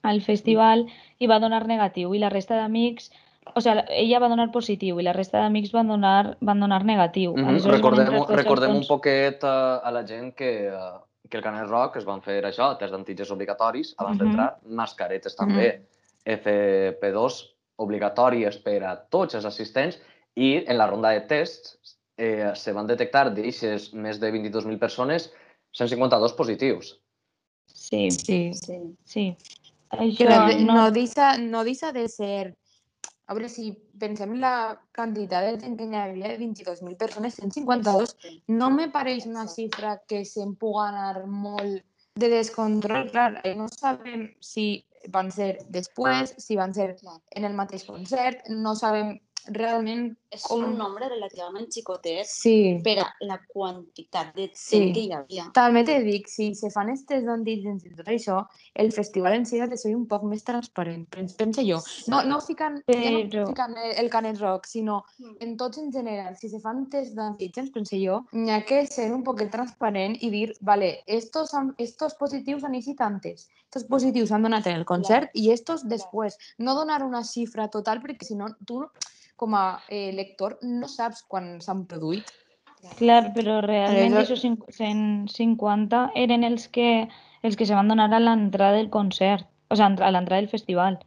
al 0.04 0.22
festival 0.22 0.86
i 1.18 1.30
va 1.32 1.40
donar 1.40 1.66
negatiu 1.68 2.14
i 2.14 2.20
la 2.22 2.30
resta 2.30 2.60
d'amics, 2.60 3.10
o 3.56 3.62
sigui, 3.62 3.82
ella 4.04 4.20
va 4.20 4.30
donar 4.30 4.52
positiu 4.54 5.00
i 5.00 5.06
la 5.06 5.14
resta 5.16 5.40
d'amics 5.40 5.72
van 5.74 5.88
donar, 5.90 6.36
van 6.42 6.60
donar 6.60 6.84
negatiu. 6.84 7.34
Mm 7.34 7.48
-hmm. 7.48 7.72
Recordem, 7.72 8.14
recordem 8.30 8.76
un 8.76 8.86
poquet 8.88 9.44
uh, 9.44 9.80
a 9.88 9.92
la 9.92 10.06
gent 10.06 10.36
que, 10.36 10.70
uh, 10.70 11.00
que 11.30 11.38
el 11.38 11.44
Canet 11.44 11.70
Rock 11.70 11.98
es 11.98 12.06
van 12.06 12.22
fer 12.22 12.44
això, 12.44 12.78
test 12.78 12.92
d'antígens 12.92 13.32
obligatoris 13.32 13.96
abans 13.98 14.18
Mhm. 14.18 14.26
d'entrar, 14.26 14.58
mascaretes 14.66 15.36
també, 15.36 15.82
FP2 16.26 17.56
obligatòries 17.78 18.58
per 18.58 18.84
a 18.84 18.96
tots 19.10 19.36
els 19.36 19.46
assistents 19.46 20.00
i 20.36 20.64
en 20.68 20.78
la 20.78 20.88
ronda 20.88 21.10
de 21.10 21.22
tests 21.22 21.78
eh, 22.18 22.52
se 22.56 22.74
van 22.74 22.88
detectar 22.88 23.30
d'aixes 23.34 23.94
més 23.94 24.20
de 24.20 24.32
22.000 24.32 24.80
persones 24.80 25.34
152 25.72 26.34
positius. 26.34 26.96
Sí, 27.68 28.10
Sí. 28.12 28.54
Sí. 28.54 28.80
sí. 29.06 29.26
Això 29.92 30.30
no, 30.30 30.46
no, 30.66 30.74
no... 30.74 30.92
deixa, 30.92 31.38
no 31.38 31.64
deixa 31.64 31.92
de 31.92 32.08
ser... 32.10 32.56
A 33.26 33.34
veure, 33.34 33.50
si 33.50 33.72
pensem 33.98 34.36
en 34.36 34.42
la 34.42 34.56
quantitat 34.94 35.48
de 35.48 35.54
gent 35.62 35.78
que 35.80 35.88
hi 35.90 35.98
havia, 35.98 36.36
22.000 36.38 36.98
persones, 37.00 37.40
152, 37.42 38.14
no 38.54 38.70
me 38.70 38.86
pareix 38.94 39.26
una 39.26 39.48
xifra 39.50 39.96
que 40.06 40.22
se'n 40.30 40.54
puga 40.62 40.90
anar 40.92 41.24
molt 41.26 41.82
de 42.22 42.30
descontrol. 42.30 43.10
Clar, 43.10 43.42
eh, 43.44 43.56
no 43.58 43.66
sabem 43.74 44.28
si 44.46 44.86
van 45.12 45.32
ser 45.34 45.56
després, 45.74 46.36
si 46.38 46.58
van 46.60 46.74
ser 46.74 46.92
en 47.02 47.50
el 47.50 47.58
mateix 47.58 47.86
concert, 47.90 48.46
no 48.50 48.76
sabem 48.78 49.16
realment 49.48 50.16
És 50.32 50.44
com... 50.44 50.64
un 50.64 50.78
nombre 50.78 51.08
relativament 51.10 51.68
xicotet 51.72 52.26
Sí. 52.28 52.80
per 52.84 53.00
a 53.00 53.08
la 53.22 53.40
quantitat 53.54 54.34
de 54.36 54.48
gent 54.48 54.56
Sí. 54.60 54.94
que 54.94 55.00
hi 55.06 55.12
havia. 55.14 55.46
També 55.54 55.84
te 55.84 56.00
dic, 56.04 56.28
si 56.28 56.54
se 56.56 56.70
fan 56.70 56.90
estes 56.90 57.24
d'antígens 57.26 57.86
i 57.86 57.90
tot 57.96 58.08
això, 58.08 58.46
el 58.74 58.92
festival 58.92 59.34
en 59.34 59.46
si 59.46 59.60
ha 59.60 59.68
de 59.68 59.78
ser 59.78 59.96
un 59.96 60.08
poc 60.08 60.24
més 60.24 60.44
transparent, 60.44 61.06
pens- 61.10 61.36
pense 61.36 61.64
jo. 61.66 61.80
No, 62.08 62.24
no 62.24 62.40
ficant, 62.42 62.82
ja 62.88 63.12
no 63.12 63.20
Però- 63.30 63.48
ficant 63.48 63.76
el, 63.78 63.92
el 64.04 64.10
Canet 64.10 64.40
Rock, 64.40 64.66
sinó 64.66 65.04
Mm. 65.20 65.36
en 65.40 65.58
tots 65.58 65.78
en 65.78 65.92
general. 65.92 66.36
Si 66.38 66.50
se 66.50 66.60
fan 66.60 66.90
test 66.90 67.14
d'antígens, 67.16 67.70
pense 67.72 67.96
jo, 68.04 68.26
n'hi 68.34 68.52
ha 68.52 68.64
que 68.66 68.86
ser 68.88 69.12
un 69.14 69.24
poquet 69.24 69.50
transparent 69.52 70.18
i 70.22 70.30
dir, 70.30 70.54
vale, 70.62 71.04
estos, 71.08 71.54
han, 71.54 71.74
estos 71.78 72.16
positius 72.16 72.64
han 72.64 72.76
eixit 72.76 73.00
antes, 73.02 73.50
estos 73.66 73.84
positius 73.86 74.32
han 74.32 74.44
donat 74.44 74.66
en 74.68 74.76
el 74.76 74.86
concert 74.86 75.30
i 75.34 75.52
estos 75.52 75.84
després. 75.88 76.38
No 76.58 76.76
donar 76.76 77.04
una 77.04 77.24
xifra 77.24 77.70
total 77.70 78.02
perquè 78.02 78.24
si 78.24 78.36
no, 78.36 78.48
tu 78.66 78.86
com 79.36 79.56
a 79.56 79.80
eh, 79.90 80.12
lector 80.14 80.58
no 80.64 80.88
saps 80.88 81.24
quan 81.28 81.60
s'han 81.62 81.86
produït. 81.86 82.24
Clar, 83.00 83.34
però 83.34 83.62
realment 83.66 84.14
Aleshores- 84.14 84.46
aquests 84.46 84.78
150 84.78 86.12
eren 86.16 86.44
els 86.44 86.68
que, 86.68 87.08
els 87.42 87.56
que 87.58 87.66
se 87.66 87.74
van 87.74 87.88
donar 87.88 88.12
a 88.14 88.20
l'entrada 88.20 88.78
del 88.78 88.90
concert, 88.94 89.48
o 89.70 89.76
sigui, 89.76 90.02
a 90.04 90.12
l'entrada 90.12 90.42
del 90.42 90.50
festival. 90.50 91.00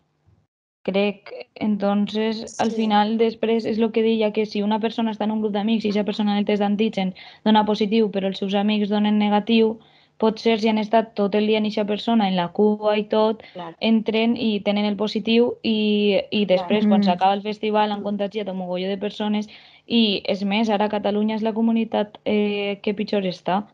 Crec. 0.88 1.30
Entonces, 1.54 2.58
al 2.60 2.70
Sí. 2.70 2.76
final, 2.82 3.18
després, 3.18 3.64
és 3.66 3.78
el 3.78 3.92
que 3.92 4.02
deia, 4.02 4.32
que 4.32 4.46
si 4.46 4.62
una 4.62 4.80
persona 4.80 5.12
està 5.12 5.24
en 5.24 5.32
un 5.32 5.40
grup 5.42 5.52
d'amics 5.52 5.84
i 5.84 5.88
aquesta 5.90 6.04
persona 6.04 6.32
en 6.32 6.38
el 6.38 6.44
test 6.46 6.62
d'antígen 6.62 7.14
dona 7.44 7.64
positiu, 7.66 8.10
però 8.10 8.26
els 8.26 8.38
seus 8.38 8.54
amics 8.54 8.88
donen 8.88 9.18
negatiu, 9.18 9.78
pot 10.18 10.38
ser 10.42 10.58
si 10.60 10.68
han 10.68 10.78
estat 10.78 11.14
tot 11.14 11.34
el 11.38 11.46
dia 11.46 11.58
en 11.58 11.64
aquesta 11.66 11.84
persona, 11.86 12.26
en 12.28 12.34
la 12.36 12.48
cua 12.52 12.96
i 12.98 13.04
tot, 13.08 13.42
Clar. 13.54 13.76
entren 13.80 14.36
i 14.36 14.60
tenen 14.66 14.84
el 14.84 14.96
positiu 14.96 15.54
i, 15.62 16.18
i 16.30 16.44
després, 16.44 16.86
quan 16.86 17.00
Mm. 17.00 17.04
s'acaba 17.04 17.34
el 17.34 17.42
festival, 17.42 17.92
han 17.92 18.02
contagiat 18.02 18.48
un 18.48 18.56
mogolló 18.58 18.88
de 18.88 18.98
persones 18.98 19.48
i, 19.86 20.22
és 20.26 20.42
més, 20.44 20.68
ara 20.68 20.88
Catalunya 20.88 21.36
és 21.36 21.42
la 21.42 21.52
comunitat 21.54 22.18
eh, 22.24 22.80
que 22.82 22.94
pitjor 22.94 23.22
està. 23.22 23.68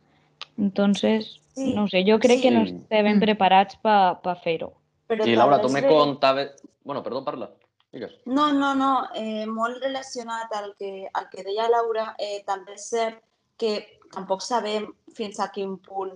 Entonces, 0.59 1.41
Sí. 1.55 1.73
no 1.75 1.87
sé, 1.89 2.05
jo 2.07 2.19
crec 2.19 2.43
que 2.43 2.51
no 2.51 2.65
Sí. 2.67 2.73
estem 2.75 3.07
Mm. 3.17 3.21
preparats 3.21 3.77
per 3.77 4.21
pa 4.23 4.35
fer-ho. 4.35 4.73
Però 5.09 5.27
I 5.27 5.37
Laura, 5.37 5.61
tu 5.61 5.69
me 5.69 5.81
ver- 5.81 5.91
contaves... 5.91 6.51
Bueno, 6.85 7.03
perdó, 7.03 7.25
parla. 7.25 7.51
Digues. 7.93 8.13
No, 8.27 8.53
no, 8.53 8.75
no, 8.75 9.05
eh, 9.15 9.47
molt 9.47 9.81
relacionat 9.83 10.53
al 10.53 10.75
que, 10.77 11.07
al 11.15 11.29
que 11.31 11.45
deia 11.45 11.69
Laura, 11.69 12.17
eh, 12.19 12.43
també 12.45 12.73
és 12.75 12.89
cert 12.91 13.23
que 13.57 13.87
tampoc 14.13 14.41
sabem 14.43 14.89
fins 15.15 15.39
a 15.39 15.51
quin 15.53 15.79
punt 15.79 16.11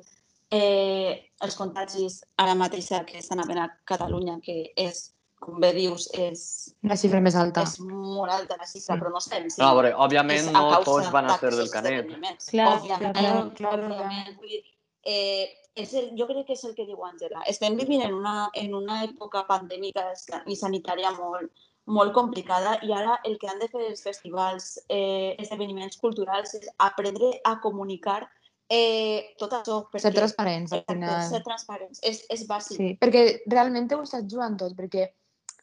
eh, 0.50 1.30
els 1.44 1.56
contagis 1.56 2.22
ara 2.40 2.54
mateix 2.54 2.88
que 3.06 3.18
estan 3.18 3.40
havent 3.40 3.58
a 3.62 3.68
Catalunya, 3.84 4.38
que 4.42 4.72
és, 4.76 5.14
com 5.38 5.60
bé 5.60 5.72
dius, 5.76 6.08
és, 6.18 6.74
La 6.82 6.96
xifra 6.96 7.20
més 7.20 7.36
alta. 7.36 7.62
és 7.62 7.78
molt 7.80 8.30
alta 8.32 8.56
la 8.58 8.66
xifra, 8.66 8.94
Sí. 8.96 9.00
però 9.00 9.10
no 9.12 9.20
sabem 9.20 9.50
si 9.50 9.60
No, 9.60 9.68
a 9.68 9.74
veure, 9.74 9.88
és 9.90 9.94
òbviament 9.94 10.50
no 10.52 10.82
tots 10.84 11.10
van 11.12 11.30
a 11.30 11.38
ser 11.38 11.50
del 11.50 11.70
Canet. 11.70 11.92
esdeveniments. 12.04 12.50
Clar, 12.50 12.78
òbviament, 12.80 13.14
clar, 13.14 13.54
clar, 13.54 13.78
òbviament. 13.78 14.36
Vull 14.38 14.48
dir, 14.48 14.64
eh, 15.04 15.54
és 15.76 15.94
el, 15.94 16.10
jo 16.18 16.26
crec 16.26 16.46
que 16.46 16.52
és 16.54 16.64
el 16.64 16.74
que 16.74 16.86
diu 16.86 16.96
Àngela. 17.04 17.42
Estem 17.46 17.76
vivint 17.76 18.02
en 18.02 18.14
una, 18.14 18.50
en 18.54 18.74
una 18.74 19.04
època 19.04 19.46
pandèmica 19.46 20.12
i 20.46 20.56
sanitària 20.56 21.12
molt, 21.16 21.50
molt 21.86 22.12
complicada 22.12 22.78
i 22.82 22.92
ara 22.92 23.20
el 23.24 23.38
que 23.38 23.46
han 23.48 23.58
de 23.60 23.68
fer 23.68 23.86
els 23.88 24.02
festivals, 24.02 24.78
eh, 24.88 25.36
esdeveniments 25.38 25.96
culturals 25.98 26.54
és 26.54 26.68
aprendre 26.78 27.40
a 27.44 27.60
comunicar 27.60 28.28
eh, 28.68 29.34
tot 29.38 29.52
això. 29.60 29.78
Ser 29.92 30.10
perquè- 30.10 30.16
transparents, 30.20 30.72
al 30.72 30.84
final. 30.88 31.22
ser 31.28 31.42
transparents. 31.42 32.00
És, 32.02 32.25
és 32.28 32.46
bàsic. 32.48 32.76
Sí, 32.76 32.90
perquè 33.00 33.42
realment 33.46 33.88
ho 33.92 34.02
estàs 34.02 34.28
jugant 34.28 34.58
tot, 34.60 34.76
perquè 34.76 35.08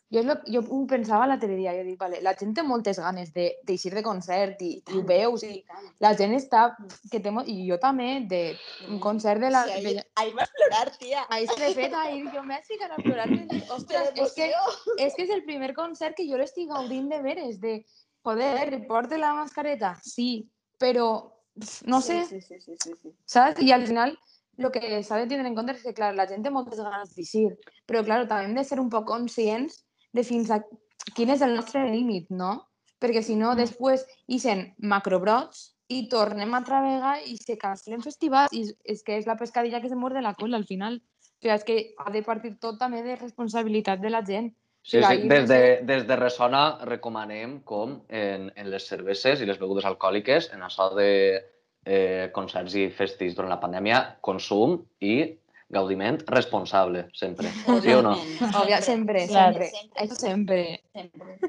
jo, 0.09 0.21
lo, 0.23 0.35
jo 0.45 0.61
ho 0.69 0.85
pensava 0.87 1.25
l'altre 1.27 1.55
dia, 1.57 1.73
jo 1.75 1.83
dic, 1.83 1.97
vale, 1.99 2.21
la 2.21 2.35
gent 2.37 2.53
té 2.55 2.63
moltes 2.63 2.99
ganes 3.01 3.31
de 3.33 3.47
d'eixir 3.65 3.91
de 3.95 4.03
concert 4.05 4.61
i, 4.61 4.77
i 4.93 4.99
ho 4.99 5.03
veus, 5.03 5.43
i 5.43 5.63
la 5.99 6.13
gent 6.15 6.35
està... 6.37 6.77
Que 7.11 7.19
té, 7.19 7.33
I 7.51 7.55
jo 7.67 7.77
també, 7.81 8.21
de 8.29 8.55
un 8.89 8.99
concert 8.99 9.41
de 9.41 9.49
la... 9.51 9.65
Sí, 9.65 9.73
ahí, 9.79 9.95
de, 9.95 10.05
ahí 10.15 10.33
vas 10.33 10.49
plorar, 10.53 10.91
tía. 10.97 11.25
Ahí 11.29 11.47
de 11.47 11.73
fet, 11.73 11.93
ahir 11.93 12.29
jo 12.31 12.43
m'he 12.43 12.61
ficat 12.63 12.93
a 12.93 13.01
plorar. 13.01 13.27
dic, 13.29 13.69
Ostres, 13.73 14.13
és 14.15 14.33
que, 14.37 14.51
és 14.97 15.15
que 15.17 15.25
és 15.25 15.33
el 15.35 15.43
primer 15.43 15.73
concert 15.73 16.15
que 16.15 16.27
jo 16.29 16.37
l'estic 16.37 16.69
gaudint 16.69 17.09
de 17.09 17.21
veres, 17.25 17.59
de, 17.59 17.79
joder, 18.25 18.85
porte 18.87 19.17
la 19.17 19.33
mascareta, 19.33 19.97
sí, 20.05 20.47
però, 20.79 21.34
no 21.85 22.01
sé, 22.01 22.25
Sí, 22.25 22.41
sí, 22.41 22.59
sí, 22.59 22.75
sí, 22.77 22.93
sí. 23.01 23.11
saps? 23.25 23.61
I 23.61 23.71
al 23.71 23.85
final, 23.87 24.17
el 24.57 24.71
que 24.71 25.03
s'ha 25.03 25.17
de 25.17 25.27
tindre 25.27 25.47
en 25.47 25.55
compte 25.55 25.73
és 25.75 25.83
que, 25.83 25.93
clar, 25.93 26.13
la 26.15 26.27
gent 26.27 26.43
té 26.43 26.49
moltes 26.51 26.79
ganes 26.79 27.13
d'eixir, 27.15 27.49
però, 27.87 28.03
clar, 28.03 28.27
també 28.27 28.45
hem 28.49 28.55
de 28.55 28.63
ser 28.63 28.79
un 28.79 28.89
poc 28.89 29.07
conscients 29.07 29.85
de 30.13 30.23
fins 30.23 30.51
a 30.51 30.61
quin 31.15 31.29
és 31.29 31.41
el 31.41 31.55
nostre 31.55 31.83
límit, 31.91 32.29
no? 32.29 32.65
Perquè, 32.99 33.21
si 33.23 33.35
no, 33.35 33.55
després 33.55 34.05
ixen 34.27 34.73
macrobrots 34.79 35.75
i 35.87 36.07
tornem 36.09 36.53
altra 36.57 36.79
vegada 36.81 37.19
i 37.21 37.35
se 37.37 37.57
cancelen 37.61 38.01
festivals 38.01 38.51
i 38.55 38.63
és- 38.83 39.03
que 39.03 39.17
és 39.17 39.27
la 39.27 39.35
pescadilla 39.37 39.81
que 39.81 39.89
se 39.89 39.95
muerde 39.95 40.21
la 40.21 40.33
cola 40.33 40.57
al 40.57 40.65
final. 40.65 40.95
O 40.97 41.41
sigui, 41.41 41.53
és 41.53 41.63
que 41.63 41.93
ha 41.99 42.09
de 42.11 42.23
partir 42.23 42.55
tot 42.59 42.79
també 42.79 43.03
de 43.03 43.15
responsabilitat 43.15 43.99
de 44.01 44.09
la 44.09 44.23
gent. 44.25 44.55
Sí, 44.85 44.99
O 45.01 45.07
sí. 45.07 45.27
Des, 45.27 45.47
de, 45.49 45.61
des 45.81 46.03
de 46.05 46.15
Ressona 46.19 46.77
recomanem 46.85 47.57
com 47.65 47.95
en, 48.13 48.51
en 48.53 48.67
les 48.69 48.85
cerveses 48.85 49.41
i 49.41 49.47
les 49.49 49.57
begudes 49.57 49.87
alcohòliques, 49.89 50.51
en 50.53 50.61
això 50.61 50.91
de 50.93 51.09
eh, 51.85 52.29
concerts 52.35 52.75
i 52.77 52.85
festis 52.93 53.33
durant 53.33 53.49
la 53.49 53.57
pandèmia, 53.63 54.03
consum 54.21 54.77
i 55.01 55.15
gaudiment 55.73 56.19
responsable, 56.29 57.07
sempre. 57.17 57.49
Sí 57.81 57.97
o 57.97 58.03
no? 58.05 58.13
Òbvia, 58.51 58.81
sempre, 58.85 59.25
sempre. 59.25 59.71
Això 59.97 60.19
sempre. 60.19 60.61
sempre. 60.93 61.39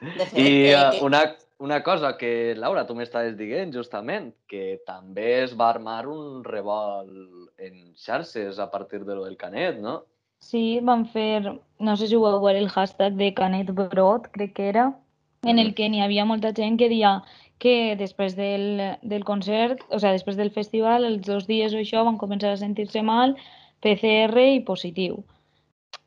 De 0.00 0.26
fet, 0.28 0.36
I 0.36 0.52
uh, 0.76 1.00
una, 1.04 1.24
una 1.64 1.82
cosa 1.84 2.14
que, 2.20 2.54
Laura, 2.56 2.84
tu 2.88 2.96
m'estaves 2.96 3.40
dient 3.40 3.72
justament, 3.72 4.30
que 4.48 4.82
també 4.88 5.46
es 5.46 5.56
va 5.56 5.72
armar 5.72 6.02
un 6.08 6.44
revolt 6.44 7.48
en 7.56 7.94
xarxes 7.96 8.60
a 8.60 8.70
partir 8.72 9.04
de 9.04 9.16
lo 9.16 9.24
del 9.24 9.40
Canet, 9.40 9.80
no? 9.80 10.02
Sí, 10.40 10.80
van 10.82 11.04
fer, 11.06 11.52
no 11.78 11.96
sé 11.96 12.08
si 12.08 12.16
ho 12.16 12.20
vau 12.24 12.40
veure, 12.40 12.58
el 12.58 12.70
hashtag 12.72 13.14
de 13.20 13.32
Canet 13.36 13.70
Brot, 13.76 14.28
crec 14.32 14.54
que 14.56 14.68
era, 14.70 14.86
en 15.44 15.58
el 15.58 15.74
que 15.74 15.88
n'hi 15.88 16.00
havia 16.02 16.24
molta 16.28 16.52
gent 16.56 16.78
que 16.80 16.88
deia 16.88 17.22
que 17.60 17.94
després 17.96 18.34
del, 18.36 18.96
del 19.02 19.24
concert, 19.28 19.82
o 19.92 19.98
sea, 20.00 20.12
després 20.16 20.36
del 20.36 20.50
festival, 20.50 21.04
els 21.04 21.20
dos 21.26 21.46
dies 21.46 21.74
o 21.76 21.80
això, 21.80 22.04
van 22.08 22.16
començar 22.18 22.54
a 22.54 22.60
sentir-se 22.60 23.02
mal, 23.04 23.36
PCR 23.84 24.46
i 24.56 24.60
positiu. 24.64 25.22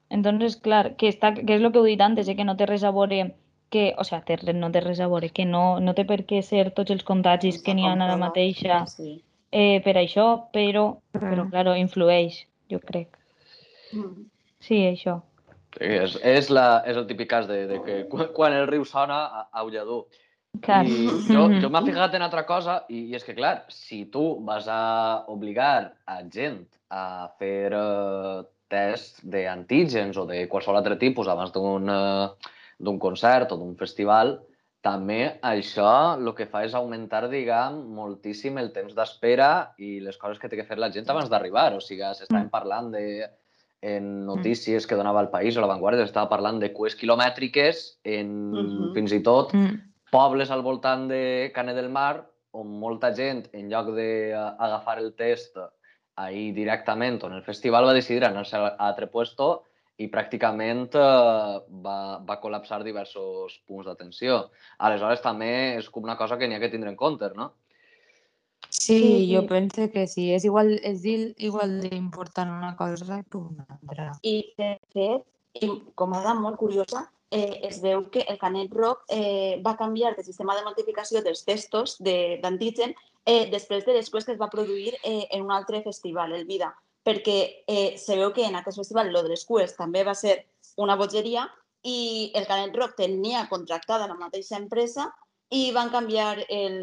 Entonces, 0.09 0.57
clar, 0.57 0.95
que, 0.97 1.09
està, 1.13 1.33
que 1.33 1.55
és 1.55 1.61
el 1.61 1.71
que 1.71 1.79
heu 1.81 1.87
dit 1.89 2.01
antes, 2.01 2.27
eh, 2.29 2.35
que 2.37 2.45
no 2.45 2.57
té 2.57 2.65
res 2.69 2.83
a 2.83 2.91
veure 2.93 3.35
que, 3.73 3.93
o 3.97 4.03
sea, 4.03 4.21
té, 4.25 4.37
no 4.53 4.69
té 4.73 4.81
res 4.81 4.99
a 5.01 5.07
veure, 5.09 5.29
que 5.29 5.45
no, 5.45 5.79
no 5.79 5.93
té 5.97 6.05
per 6.05 6.19
què 6.29 6.41
ser 6.45 6.71
tots 6.77 6.93
els 6.93 7.05
contagis 7.05 7.61
que 7.61 7.73
n'hi 7.73 7.85
ha 7.87 7.93
ara 7.95 8.17
mateixa 8.21 8.83
Sí. 8.89 9.21
eh, 9.51 9.79
per 9.85 9.95
això, 9.97 10.49
però, 10.53 10.97
però, 11.13 11.45
Mm. 11.45 11.49
claro, 11.51 11.75
influeix, 11.77 12.45
jo 12.69 12.79
crec. 12.79 13.17
Sí, 14.63 14.77
això. 14.87 15.19
Sí, 15.77 15.87
és, 15.89 16.17
és, 16.23 16.49
la, 16.53 16.83
és 16.87 16.97
el 16.99 17.07
típic 17.09 17.29
cas 17.31 17.47
de, 17.49 17.63
de 17.67 17.79
que 17.83 17.95
quan, 18.11 18.27
quan 18.35 18.53
el 18.53 18.67
riu 18.69 18.85
sona, 18.85 19.23
a- 19.25 19.47
aulla 19.63 19.83
dur. 19.87 20.03
Clar. 20.61 20.83
I 20.85 21.07
jo, 21.31 21.47
jo 21.63 21.69
m'he 21.73 21.81
fixat 21.87 22.13
en 22.13 22.21
altra 22.21 22.43
cosa, 22.45 22.83
i, 22.93 23.07
i 23.09 23.15
és 23.17 23.23
que, 23.25 23.33
clar, 23.33 23.63
si 23.73 24.03
tu 24.13 24.21
vas 24.45 24.67
a 24.69 25.23
obligar 25.33 25.95
a 26.05 26.19
gent 26.29 26.59
a 26.93 27.27
fer 27.39 27.73
uh, 27.73 28.43
tests 28.69 29.23
d'antígens 29.25 30.17
o 30.21 30.27
de 30.29 30.43
qualsevol 30.47 30.77
altre 30.77 30.95
tipus 31.01 31.27
abans 31.27 31.51
d'un 31.55 31.89
d'un 32.83 32.97
concert 32.99 33.51
o 33.53 33.57
d'un 33.57 33.75
festival, 33.79 34.35
també 34.83 35.39
això 35.41 36.17
el 36.19 36.33
que 36.35 36.45
fa 36.51 36.65
és 36.65 36.73
augmentar, 36.75 37.29
diguem, 37.31 37.77
moltíssim 37.95 38.57
el 38.59 38.71
temps 38.75 38.93
d'espera 38.97 39.73
i 39.79 39.99
les 40.03 40.17
coses 40.19 40.37
que 40.41 40.49
té 40.51 40.57
que 40.59 40.65
fer 40.67 40.77
la 40.81 40.89
gent 40.91 41.07
abans 41.09 41.29
d'arribar. 41.31 41.69
O 41.77 41.79
sigui, 41.81 42.03
s'estaven 42.13 42.49
Mm. 42.49 42.51
parlant 42.51 42.91
de 42.91 43.05
en 43.83 44.25
notícies 44.25 44.87
que 44.87 44.95
donava 44.95 45.19
el 45.21 45.27
País 45.29 45.57
o 45.57 45.61
la 45.61 45.67
Vanguardia, 45.67 46.05
s'estava 46.07 46.29
parlant 46.31 46.59
de 46.61 46.71
cues 46.71 46.95
quilomètriques 46.95 47.99
en 48.07 48.29
Mhm. 48.51 48.93
fins 48.95 49.11
i 49.11 49.19
tot 49.21 49.53
Mm. 49.53 49.75
pobles 50.09 50.49
al 50.51 50.61
voltant 50.63 51.09
de 51.09 51.51
Canet 51.53 51.75
del 51.75 51.89
Mar 51.89 52.25
on 52.53 52.67
molta 52.79 53.13
gent, 53.13 53.49
en 53.51 53.67
lloc 53.69 53.87
d'agafar 53.93 54.99
el 54.99 55.13
test 55.15 55.57
ahir 56.15 56.53
directament 56.53 57.21
o 57.23 57.27
en 57.27 57.33
el 57.33 57.43
festival, 57.43 57.85
va 57.85 57.93
decidir 57.93 58.23
anar-se 58.23 58.55
a 58.55 58.75
altre 58.77 59.07
puesto 59.07 59.63
i 59.97 60.07
pràcticament 60.09 60.87
eh, 60.95 61.59
va, 61.83 62.19
va 62.19 62.39
col·lapsar 62.41 62.83
diversos 62.83 63.59
punts 63.67 63.85
d'atenció. 63.87 64.49
Aleshores, 64.79 65.21
també 65.21 65.77
és 65.77 65.89
com 65.89 66.03
una 66.03 66.15
cosa 66.17 66.37
que 66.37 66.47
n'hi 66.47 66.55
ha 66.55 66.59
que 66.59 66.69
tindre 66.69 66.89
en 66.89 66.95
compte, 66.95 67.29
no? 67.35 67.51
Sí, 68.73 68.97
Sí, 68.99 69.35
jo 69.35 69.45
penso 69.47 69.89
que 69.91 70.07
sí. 70.07 70.31
És 70.33 70.43
igual, 70.45 70.73
és 70.83 71.03
il- 71.05 71.35
igual 71.37 71.79
d'important 71.81 72.49
una 72.51 72.75
cosa 72.75 73.21
que 73.29 73.37
una 73.37 73.65
altra. 73.69 74.11
I, 74.23 74.53
de 74.57 74.79
fet, 74.91 75.23
i 75.61 75.69
com 75.95 76.13
a 76.13 76.19
dada 76.23 76.33
molt 76.33 76.57
curiosa, 76.57 77.05
eh, 77.29 77.59
es 77.69 77.79
veu 77.81 78.09
que 78.09 78.25
el 78.27 78.37
Canet 78.41 78.73
Rock 78.73 79.05
eh, 79.09 79.61
va 79.65 79.77
canviar 79.77 80.15
de 80.15 80.23
sistema 80.23 80.55
de 80.57 80.63
notificació 80.65 81.21
dels 81.21 81.45
testos 81.45 81.97
de- 81.99 82.39
d'antígen 82.41 82.95
eh, 83.25 83.49
després 83.51 83.85
de 83.85 83.93
després 83.93 84.25
que 84.25 84.33
es 84.33 84.41
va 84.41 84.49
produir 84.49 84.95
eh, 85.03 85.27
en 85.31 85.43
un 85.45 85.51
altre 85.51 85.81
festival, 85.83 86.33
el 86.33 86.45
Vida, 86.45 86.73
perquè 87.05 87.63
eh, 87.67 87.97
se 87.97 88.17
veu 88.17 88.33
que 88.33 88.45
en 88.45 88.55
aquest 88.55 88.77
festival 88.77 89.13
lo 89.13 89.21
de 89.23 89.29
les 89.29 89.45
cues 89.45 89.75
també 89.77 90.03
va 90.03 90.15
ser 90.15 90.47
una 90.77 90.95
bogeria 90.95 91.47
i 91.83 92.31
el 92.35 92.45
Canet 92.47 92.75
Rock 92.75 92.95
tenia 92.97 93.47
contractada 93.49 94.07
la 94.07 94.15
mateixa 94.15 94.57
empresa 94.57 95.13
i 95.53 95.63
van 95.75 95.91
canviar 95.93 96.43
el, 96.49 96.77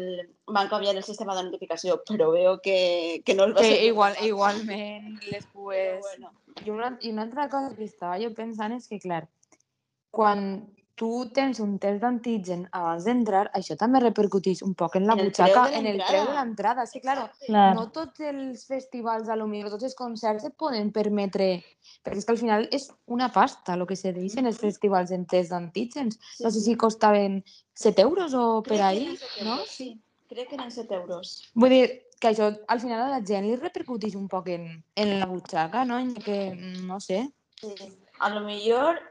van 0.47 0.69
canviar 0.71 0.95
el 0.95 1.03
sistema 1.03 1.35
de 1.35 1.43
notificació, 1.49 1.99
però 2.07 2.29
veo 2.31 2.57
que, 2.63 3.21
que 3.25 3.35
no 3.35 3.49
els 3.49 3.57
va 3.57 3.63
Que 3.65 3.73
servir 3.73 3.89
igual, 3.91 4.15
res. 4.19 4.29
igualment 4.31 5.17
les 5.29 5.45
Però 5.45 5.65
pues... 5.65 6.05
bueno. 6.07 6.31
I 6.65 6.69
una, 6.69 6.97
I 7.01 7.11
una 7.11 7.23
altra 7.23 7.47
cosa 7.49 7.75
que 7.75 7.87
estava 7.87 8.19
jo 8.19 8.29
pensant 8.35 8.75
és 8.75 8.87
que, 8.87 8.99
clar, 8.99 9.23
quan 10.11 10.67
tu 11.01 11.09
tens 11.33 11.57
un 11.63 11.79
test 11.81 12.03
d'antígen 12.03 12.67
abans 12.77 13.07
d'entrar, 13.07 13.47
això 13.57 13.73
també 13.77 14.03
repercuteix 14.03 14.59
un 14.61 14.75
poc 14.77 14.99
en 14.99 15.07
la 15.09 15.15
En 15.17 15.23
butxaca, 15.25 15.63
en 15.73 15.87
el 15.89 15.97
preu 15.97 16.27
de 16.27 16.35
l'entrada. 16.35 16.85
És 16.85 16.93
que, 16.93 17.01
clar, 17.01 17.23
no 17.49 17.87
tots 17.95 18.21
els 18.29 18.67
festivals, 18.69 19.31
a 19.33 19.37
lo 19.39 19.47
millor, 19.49 19.71
tots 19.73 19.87
els 19.89 19.97
concerts 19.97 20.45
et 20.45 20.53
poden 20.61 20.91
permetre... 20.93 21.47
Perquè 22.05 22.21
és 22.21 22.27
que 22.27 22.35
al 22.35 22.39
final 22.41 22.67
és 22.77 22.85
una 23.09 23.31
pasta 23.33 23.73
el 23.73 23.87
que 23.89 23.97
se 23.97 24.13
deixen 24.13 24.45
els 24.45 24.61
festivals 24.61 25.09
en 25.15 25.25
test 25.25 25.49
d'antígens. 25.55 26.19
Sí, 26.21 26.45
No 26.45 26.53
sé 26.53 26.59
sí. 26.59 26.65
si 26.69 26.77
costaven 26.85 27.41
7 27.73 28.05
euros 28.05 28.37
o 28.37 28.61
per 28.61 28.77
set 28.77 29.41
no? 29.47 29.57
Sí, 29.65 29.95
crec 30.29 30.51
que 30.51 30.59
eren 30.59 30.69
7 30.69 31.01
euros. 31.01 31.33
Vull 31.55 31.73
dir 31.73 31.85
que 32.21 32.29
això 32.29 32.51
al 32.69 32.83
final 32.83 33.07
a 33.07 33.09
la 33.09 33.23
gent 33.25 33.49
li 33.49 33.57
repercuteix 33.57 34.13
un 34.19 34.29
poc 34.29 34.53
en, 34.53 34.69
en 34.93 35.15
la 35.17 35.25
butxaca, 35.25 35.81
no? 35.85 35.97
En 35.97 36.13
que, 36.13 36.53
no 36.85 37.01
sé. 37.01 37.25
Sí. 37.57 37.73
A 38.21 38.29
lo 38.29 38.45
millor, 38.45 39.01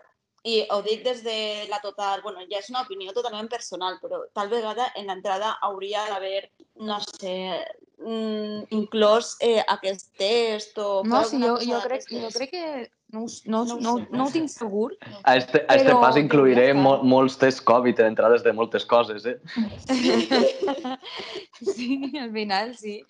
i 0.43 0.63
ho 0.73 0.81
dic 0.83 1.03
des 1.05 1.23
de 1.25 1.67
la 1.69 1.81
total, 1.85 2.23
bueno, 2.23 2.41
ja 2.49 2.59
és 2.63 2.71
una 2.73 2.81
opinió 2.87 3.13
totalment 3.13 3.49
personal, 3.53 3.99
però 4.01 4.23
tal 4.33 4.49
vegada 4.49 4.87
en 4.97 5.07
l'entrada 5.11 5.59
hauria 5.67 6.07
d'haver, 6.09 6.47
no 6.81 6.97
sé, 7.05 7.67
mm, 8.01 8.63
inclòs 8.73 9.35
eh, 9.45 9.61
aquest 9.69 10.09
test 10.17 10.79
o... 10.81 11.03
No, 11.05 11.21
sí, 11.29 11.37
jo, 11.43 11.59
jo, 11.61 11.81
crec, 11.85 12.07
jo 12.09 12.31
crec 12.33 12.51
que 12.55 12.65
no, 13.13 13.27
no, 13.45 13.65
No 13.65 13.65
no, 13.65 13.77
sé, 13.77 13.83
no, 13.85 13.99
no 14.17 14.27
ho 14.27 14.31
tinc 14.33 14.49
segur, 14.49 14.95
A 15.25 15.37
este, 15.37 15.67
a 15.69 15.75
este 15.77 15.91
Però 15.91 16.01
pas 16.01 16.17
incluiré 16.17 16.69
devia 16.71 16.81
mo 16.81 16.95
estar. 16.97 17.07
molts 17.13 17.37
tests 17.37 17.61
Covid 17.67 18.01
en 18.01 18.07
entrades 18.15 18.43
de 18.47 18.53
moltes 18.53 18.87
coses, 18.87 19.27
eh? 19.27 19.37
sí, 21.75 22.13
al 22.19 22.33
final 22.33 22.77
sí. 22.79 23.03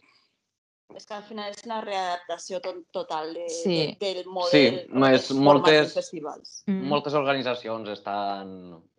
És 0.97 1.07
que 1.07 1.15
al 1.15 1.23
final 1.23 1.51
és 1.53 1.63
una 1.65 1.81
readaptació 1.85 2.59
to 2.61 2.73
total 2.93 3.33
de, 3.35 3.49
Sí. 3.49 3.97
de, 4.01 4.15
del 4.15 4.27
model 4.27 4.75
dels 4.87 5.29
formats 5.29 5.31
moltes- 5.33 5.95
festivals. 5.95 6.63
Mm. 6.67 6.89
Moltes 6.91 7.15
organitzacions 7.15 7.89
estan, 7.89 8.55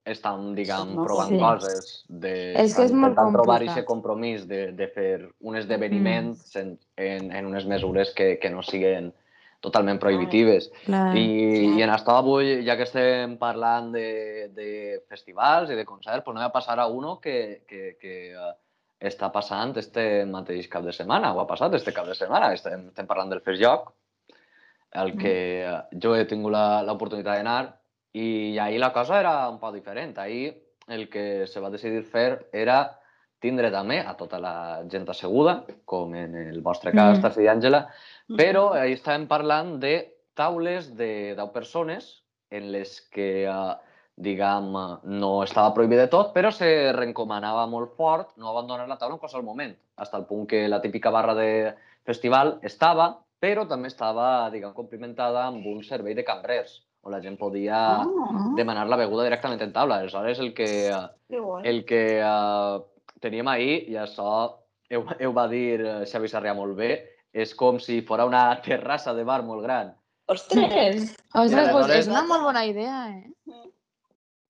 estan 0.05 0.55
diguem, 0.55 0.87
És 0.89 0.95
molt 0.95 1.07
provant 1.07 1.29
complicat. 1.29 1.61
coses. 1.61 2.03
De, 2.07 2.53
És 2.53 2.75
que 2.75 2.85
és 2.85 2.91
molt 2.91 3.11
intentant 3.11 3.33
trobar 3.33 3.57
complicat. 3.59 3.75
aquest 3.77 3.87
compromís 3.87 4.47
de, 4.47 4.71
de 4.71 4.87
fer 4.87 5.29
un 5.41 5.55
esdeveniment 5.55 6.35
en, 6.55 6.79
en, 6.97 7.31
en 7.31 7.45
unes 7.45 7.65
mesures 7.65 8.11
que, 8.15 8.37
que 8.39 8.49
no 8.49 8.63
siguin 8.63 9.13
totalment 9.61 9.99
prohibitives. 9.99 10.71
Clar. 10.87 11.15
I, 11.15 11.77
I 11.77 11.83
en 11.83 11.91
això 11.93 12.15
avui, 12.17 12.63
ja 12.65 12.75
que 12.79 12.87
estem 12.87 13.37
parlant 13.37 13.91
de, 13.93 14.49
de 14.55 15.03
festivals 15.07 15.69
i 15.69 15.75
de 15.77 15.85
concerts, 15.85 16.23
pues 16.25 16.33
anem 16.35 16.47
a 16.47 16.51
passar 16.51 16.79
a 16.79 16.87
uno 16.87 17.19
que, 17.21 17.61
que, 17.67 17.95
que 18.01 18.33
uh, 18.35 18.55
està 19.01 19.31
passant 19.33 19.73
este 19.81 20.23
mateix 20.29 20.69
cap 20.69 20.85
de 20.85 20.93
setmana, 20.93 21.33
o 21.33 21.41
ha 21.41 21.49
passat 21.49 21.73
este 21.73 21.93
cap 21.95 22.07
de 22.07 22.15
setmana. 22.15 22.51
Estem, 22.53 22.87
estem 22.91 23.09
parlant 23.09 23.31
del 23.33 23.41
Fes 23.41 23.59
Lloc, 23.59 23.91
el 25.01 25.15
que 25.17 25.35
eh, 25.65 25.77
jo 26.03 26.13
he 26.15 26.25
tingut 26.29 26.53
l'oportunitat 26.87 27.39
d'anar, 27.39 27.61
i 28.13 28.57
ahir 28.59 28.81
la 28.83 28.91
cosa 28.93 29.19
era 29.19 29.35
un 29.49 29.57
poc 29.59 29.73
diferent. 29.73 30.17
Ahir 30.19 30.53
el 30.91 31.07
que 31.09 31.47
se 31.47 31.61
va 31.63 31.71
decidir 31.71 32.03
fer 32.03 32.49
era 32.51 32.81
tindre 33.41 33.71
també 33.73 33.97
a 34.05 34.13
tota 34.19 34.37
la 34.37 34.55
gent 34.91 35.07
asseguda, 35.09 35.61
com 35.85 36.13
en 36.15 36.35
el 36.37 36.61
vostre 36.61 36.91
cas, 36.93 37.17
Mm. 37.17 37.21
Tassi 37.21 37.43
i 37.43 37.49
Àngela, 37.49 37.87
però 38.37 38.73
ahir 38.77 38.99
estàvem 38.99 39.27
parlant 39.27 39.79
de 39.79 39.95
taules 40.35 40.91
de 40.95 41.33
10 41.35 41.49
persones 41.53 42.21
en 42.51 42.71
les 42.71 42.99
que 43.09 43.47
uh, 43.49 43.73
diguem, 44.17 44.71
no 45.03 45.31
estava 45.43 45.73
prohibit 45.73 45.97
de 46.03 46.07
tot, 46.11 46.33
però 46.35 46.51
se 46.53 46.91
recomanava 46.93 47.65
molt 47.67 47.93
fort 47.97 48.35
no 48.37 48.49
abandonar 48.51 48.87
la 48.89 48.97
taula 48.97 49.15
en 49.15 49.19
qualsevol 49.21 49.45
moment, 49.45 49.73
fins 49.97 50.13
al 50.13 50.25
punt 50.29 50.45
que 50.47 50.67
la 50.69 50.81
típica 50.81 51.09
barra 51.09 51.33
de 51.37 51.73
festival 52.05 52.59
estava, 52.61 53.15
però 53.41 53.65
també 53.67 53.87
estava, 53.89 54.49
diguem, 54.53 54.73
complimentada 54.77 55.47
amb 55.47 55.65
un 55.65 55.81
servei 55.83 56.13
de 56.13 56.23
cambrers, 56.27 56.81
on 57.01 57.11
la 57.15 57.21
gent 57.21 57.37
podia 57.39 57.77
Ah, 58.03 58.05
demanar 58.55 58.85
la 58.87 58.97
beguda 58.99 59.23
directament 59.25 59.61
en 59.65 59.71
taula. 59.73 59.95
Aleshores, 60.03 60.37
el 60.39 60.53
que, 60.53 60.67
que 61.29 61.39
guai. 61.39 61.63
el 61.67 61.83
que 61.85 62.21
uh, 62.21 62.83
teníem 63.19 63.47
ahir, 63.49 63.79
i 63.89 63.95
això 63.97 64.27
ho, 64.29 65.01
ho 65.25 65.33
va 65.33 65.47
dir 65.49 65.81
eh, 65.81 65.95
Xavi 66.05 66.29
Sarrià 66.29 66.53
molt 66.53 66.75
bé, 66.77 66.91
és 67.33 67.55
com 67.57 67.79
si 67.79 68.01
fora 68.05 68.25
una 68.29 68.43
terrassa 68.61 69.15
de 69.17 69.23
bar 69.25 69.41
molt 69.47 69.63
gran. 69.65 69.95
Ostres! 70.29 70.61
Ostres, 70.61 71.15
pues 71.33 71.53
aleshores- 71.55 71.97
és 72.03 72.07
una 72.07 72.21
molt 72.27 72.43
bona 72.43 72.65
idea, 72.69 72.99
eh? 73.09 73.31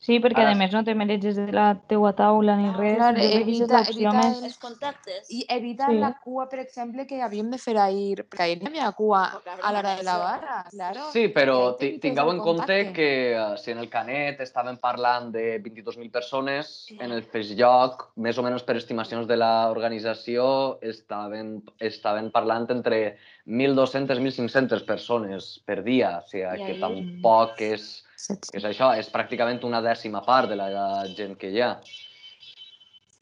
Sí, 0.01 0.15
perquè 0.19 0.41
Ara- 0.41 0.53
a 0.55 0.57
més 0.57 0.71
no 0.73 0.79
te 0.83 0.95
mereges 0.97 1.35
de 1.37 1.51
la 1.53 1.75
teua 1.87 2.09
taula 2.17 2.55
ni 2.57 2.71
res. 2.73 2.95
Clar, 2.97 3.11
evita- 3.21 3.83
evita 3.85 4.13
més... 4.15 4.37
el- 4.39 4.45
Els 4.47 4.57
contactes. 4.57 5.27
I 5.29 5.43
evitar 5.47 5.91
Sí. 5.91 5.99
la 6.01 6.09
cua, 6.23 6.47
per 6.49 6.57
exemple, 6.63 7.05
que 7.05 7.19
havíem 7.21 7.51
de 7.53 7.59
fer 7.61 7.75
ahir, 7.77 8.23
perquè 8.25 8.47
ahir 8.47 8.63
no 8.63 8.71
hi 8.71 8.79
havia 8.79 8.91
cua 8.97 9.19
a 9.61 9.71
l'hora 9.71 9.93
de 9.99 10.03
la 10.03 10.17
barra, 10.17 10.65
claro. 10.71 11.05
Sí, 11.13 11.27
però 11.29 11.77
tingueu 11.77 12.31
en 12.31 12.39
compte 12.39 12.65
contacte. 12.65 12.93
que 12.93 13.37
uh, 13.37 13.55
si 13.61 13.69
en 13.71 13.77
el 13.77 13.89
Canet 13.93 14.41
estaven 14.41 14.77
parlant 14.81 15.29
de 15.31 15.61
22.000 15.61 16.09
persones, 16.09 16.87
en 16.99 17.11
el 17.11 17.21
Festjoc, 17.21 18.09
més 18.15 18.35
o 18.39 18.41
menys 18.41 18.63
per 18.63 18.77
estimacions 18.77 19.27
de 19.27 19.37
l'organització, 19.37 20.79
estaven, 20.81 21.61
estaven 21.79 22.31
parlant 22.31 22.65
entre 22.71 23.17
1.200 23.45 24.17
i 24.17 24.23
1.500 24.31 24.83
persones 24.85 25.59
per 25.63 25.83
dia. 25.83 26.17
O 26.23 26.27
sigui, 26.27 26.57
que 26.57 26.71
ahí- 26.73 26.79
tampoc 26.81 27.61
és. 27.61 28.03
Que 28.27 28.57
és 28.57 28.63
això, 28.65 28.91
és 28.97 29.09
pràcticament 29.11 29.63
una 29.63 29.81
dècima 29.81 30.23
part 30.25 30.49
de 30.49 30.55
la 30.55 31.05
gent 31.15 31.37
que 31.37 31.49
hi 31.49 31.61
ha. 31.61 31.79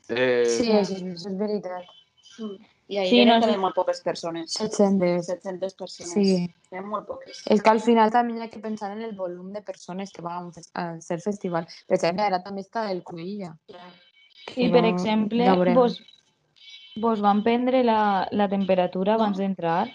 Eh, 0.10 0.46
Sí, 0.46 0.72
és- 0.72 0.92
és 0.92 1.26
veritat. 1.38 1.86
I 2.90 2.98
ahir 2.98 3.10
Sí, 3.10 3.20
sí, 3.20 3.26
no, 3.26 3.40
també 3.40 3.58
molt 3.58 3.76
poques 3.76 4.02
persones. 4.02 4.52
700. 4.54 5.26
700 5.28 5.76
persones. 5.76 6.12
Sí. 6.12 6.50
Eren 6.72 6.88
molt 6.90 7.06
poques. 7.06 7.44
És 7.46 7.62
que 7.62 7.70
al 7.70 7.80
final 7.82 8.10
també 8.10 8.34
hi 8.40 8.42
ha 8.42 8.50
que 8.50 8.60
pensar 8.60 8.92
en 8.96 9.04
el 9.04 9.12
volum 9.16 9.52
de 9.54 9.62
persones 9.62 10.12
que 10.12 10.24
van 10.24 10.50
a 10.74 10.82
a 10.96 11.02
ser 11.02 11.20
festival. 11.22 11.68
Per 11.88 11.96
exemple, 11.98 12.24
ara 12.24 12.42
també 12.42 12.62
està 12.62 12.90
el 12.90 13.04
Cruïlla. 13.04 13.56
I, 14.56 14.70
per 14.72 14.86
exemple, 14.86 15.44
ja 15.46 15.54
veurem. 15.54 15.76
vos, 15.76 16.02
vos 16.96 17.22
van 17.22 17.44
prendre 17.44 17.84
la, 17.84 18.28
la 18.32 18.48
temperatura 18.50 19.14
abans 19.14 19.38
No. 19.38 19.44
d'entrar? 19.44 19.88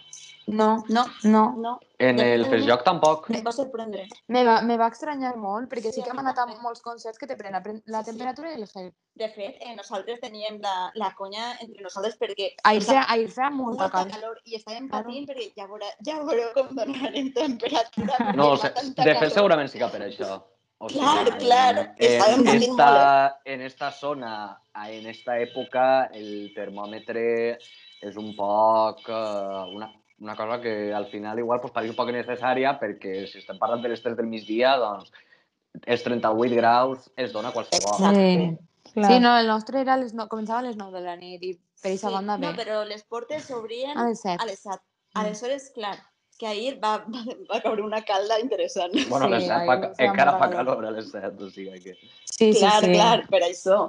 No, 0.47 0.85
No, 0.89 1.05
no. 1.25 1.55
no, 1.57 1.81
en 1.99 2.19
el 2.21 2.45
Festjoc 2.45 2.83
tampoc. 2.85 3.31
em 3.31 3.43
va 3.47 3.53
sorprendre. 3.53 4.07
Me 4.29 4.43
va, 4.45 4.61
me 4.63 4.77
va 4.77 4.89
estranyar 4.89 5.37
molt, 5.37 5.71
perquè 5.71 5.91
sí 5.91 6.01
Sí, 6.01 6.03
que 6.03 6.11
hem 6.11 6.19
anat 6.19 6.39
a 6.39 6.47
molts 6.61 6.83
concerts 6.83 7.19
que 7.19 7.27
te 7.27 7.37
pren- 7.37 7.83
la 7.87 8.03
Sí. 8.05 8.11
temperatura 8.11 8.51
i 8.53 8.61
el 8.61 8.67
gel. 8.69 8.93
De 9.15 9.29
fet, 9.31 9.57
eh, 9.61 9.75
nosaltres 9.75 10.21
teníem 10.21 10.61
la, 10.61 10.91
la 10.97 11.15
conya 11.15 11.57
entre 11.61 11.83
nosaltres 11.83 12.19
perquè 12.19 12.51
Ahir 12.65 12.79
o 12.83 12.85
sigui, 12.85 12.93
feia, 12.95 13.07
ahir 13.09 13.31
feia 13.31 13.51
molta 13.51 13.83
molta 13.85 13.99
calor. 13.99 14.11
calor 14.21 14.41
i 14.45 14.57
estàvem 14.57 14.89
Claro. 14.91 15.05
patint 15.05 15.29
perquè 15.29 15.53
ja 15.57 15.67
veureu, 15.67 15.89
ja 16.05 16.19
veureu 16.23 16.53
com 16.53 16.77
donarem 16.77 17.33
temperatura. 17.33 18.33
No, 18.35 18.51
o 18.53 18.57
sea, 18.57 18.71
de 18.71 18.93
fet 19.03 19.15
calor. 19.19 19.31
segurament 19.31 19.69
sí 19.71 19.79
que 19.79 19.89
per 19.89 20.03
això. 20.03 20.43
O 20.79 20.89
Clar, 20.89 21.25
sigui, 21.25 21.39
clar, 21.47 21.79
En, 21.79 21.95
estàvem 21.97 22.45
patint 22.45 22.63
esta, 22.73 23.41
en 23.47 23.61
esta 23.63 23.91
zona, 23.93 24.61
en 24.75 25.07
esta 25.07 25.39
època, 25.39 26.11
el 26.13 26.53
termòmetre 26.55 27.57
és 28.03 28.17
un 28.17 28.35
poc 28.37 29.09
eh, 29.09 29.75
una, 29.75 29.91
una 30.21 30.37
cosa 30.37 30.61
que 30.61 30.93
al 30.95 31.07
final 31.11 31.39
igual 31.39 31.61
pues, 31.61 31.73
pareix 31.73 31.91
un 31.91 31.97
poc 31.97 32.09
innecessària 32.13 32.77
perquè 32.81 33.27
si 33.27 33.39
estem 33.41 33.59
parlant 33.59 33.83
de 33.83 33.89
les 33.93 34.03
3 34.03 34.17
del 34.17 34.27
migdia, 34.31 34.77
doncs 34.79 35.11
els 35.87 36.05
38 36.07 36.55
graus 36.55 37.11
es 37.17 37.33
dona 37.33 37.51
qualsevol. 37.53 37.99
Exacte. 37.99 38.59
Clar. 38.95 39.11
Sí, 39.11 39.19
no, 39.19 39.37
el 39.41 39.47
nostre 39.49 39.81
era 39.81 39.97
les 39.97 40.13
no, 40.15 40.29
començava 40.31 40.61
a 40.61 40.67
les 40.69 40.77
9 40.77 41.01
de 41.01 41.05
la 41.05 41.17
nit 41.17 41.43
i 41.43 41.55
per 41.83 41.91
aquesta 41.91 42.09
Sí, 42.09 42.15
banda 42.15 42.37
bé. 42.37 42.47
no, 42.47 42.53
però 42.55 42.83
les 42.87 43.03
portes 43.03 43.45
s'obrien 43.49 43.97
A 43.99 44.05
les 44.11 44.21
7. 44.23 44.37
a 44.43 44.47
les 44.47 44.61
7. 44.61 44.77
Mm. 44.77 45.21
Aleshores, 45.21 45.71
clar, 45.75 45.97
que 46.39 46.47
ahir 46.47 46.79
va, 46.83 46.99
va, 47.15 47.25
va 47.51 47.61
caure 47.65 47.83
una 47.83 48.03
calda 48.05 48.39
interessant. 48.41 48.93
Bueno, 49.09 49.27
a 49.27 49.31
les 49.31 49.43
Sí, 49.45 49.49
7 49.49 49.61
ahí 49.61 49.67
fa, 49.67 49.93
encara 50.07 50.39
fa 50.39 50.51
calor. 50.51 50.77
calor 50.77 50.87
a 50.87 50.91
les 50.93 51.11
7, 51.11 51.43
o 51.43 51.51
sigui 51.51 51.81
que... 51.83 51.95
Sí, 52.25 52.53
sí, 52.53 52.61
clar, 52.61 52.81
sí. 52.85 52.93
clar, 52.93 53.27
per 53.31 53.43
això. 53.49 53.81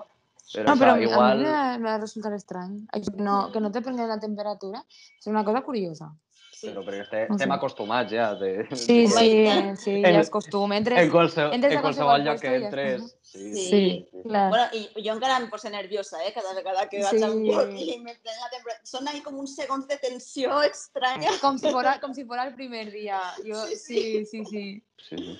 Però, 0.53 0.65
No, 0.67 0.73
a 0.73 0.75
això, 0.75 0.95
mi, 0.97 1.03
igual... 1.07 1.31
a 1.31 1.35
mi 1.35 1.43
me 1.43 1.49
va- 1.49 1.77
va 1.91 1.97
resultar. 1.97 2.31
Això, 2.35 3.15
No, 3.17 3.51
que 3.51 3.59
no 3.59 3.71
te 3.71 3.81
prenguin 3.81 4.07
la 4.07 4.19
temperatura 4.19 4.83
és 5.19 5.27
una 5.27 5.43
cosa 5.43 5.61
curiosa. 5.61 6.11
Sí. 6.55 6.69
Però 6.69 6.85
perquè 6.85 7.01
este, 7.03 7.21
estem 7.33 7.51
acostumats 7.51 8.11
ja. 8.13 8.29
De, 8.39 8.65
Sí, 8.71 9.01
de- 9.01 9.07
sí, 9.09 9.31
sí, 9.75 9.91
En- 10.05 10.13
ja 10.15 10.21
és 10.21 10.29
costum. 10.31 10.71
Entres, 10.71 11.01
En, 11.01 11.09
qualsevol, 11.11 11.53
entres 11.53 11.73
a 11.73 11.75
en 11.75 11.81
qualsevol 11.83 12.23
lloc 12.23 12.39
que 12.39 12.47
i 12.47 12.59
ja 12.61 12.65
entres. 12.69 13.01
està. 13.01 13.19
Sí, 13.35 13.51
Sí. 13.67 14.09
Clar. 14.23 14.45
Bueno, 14.49 14.65
i 14.71 15.03
jo 15.03 15.11
encara 15.17 15.35
em 15.41 15.49
poso 15.51 15.69
nerviosa, 15.69 16.21
eh? 16.23 16.31
Cada 16.33 16.53
vegada 16.55 16.87
que 16.87 17.01
vaig 17.03 17.21
a 17.23 17.27
un 17.33 17.41
Sí. 17.43 17.51
lloc 17.51 17.73
i 17.75 17.97
me 17.99 18.13
pren 18.15 18.37
la 18.39 18.49
temperatura. 18.53 18.79
Són 18.87 19.07
ahí 19.11 19.19
com 19.21 19.35
uns 19.41 19.55
segons 19.57 19.85
de 19.89 19.97
tensió 19.97 20.61
estranya. 20.63 21.29
com, 21.43 21.57
si 21.59 21.69
fora, 21.75 21.99
com 21.99 22.13
si 22.15 22.23
fora 22.23 22.47
el 22.47 22.53
primer 22.55 22.89
dia. 22.93 23.19
Jo, 23.43 23.65
sí, 23.75 24.23
sí, 24.25 24.45
sí. 24.45 24.65
Sí, 25.09 25.17
sí. 25.17 25.37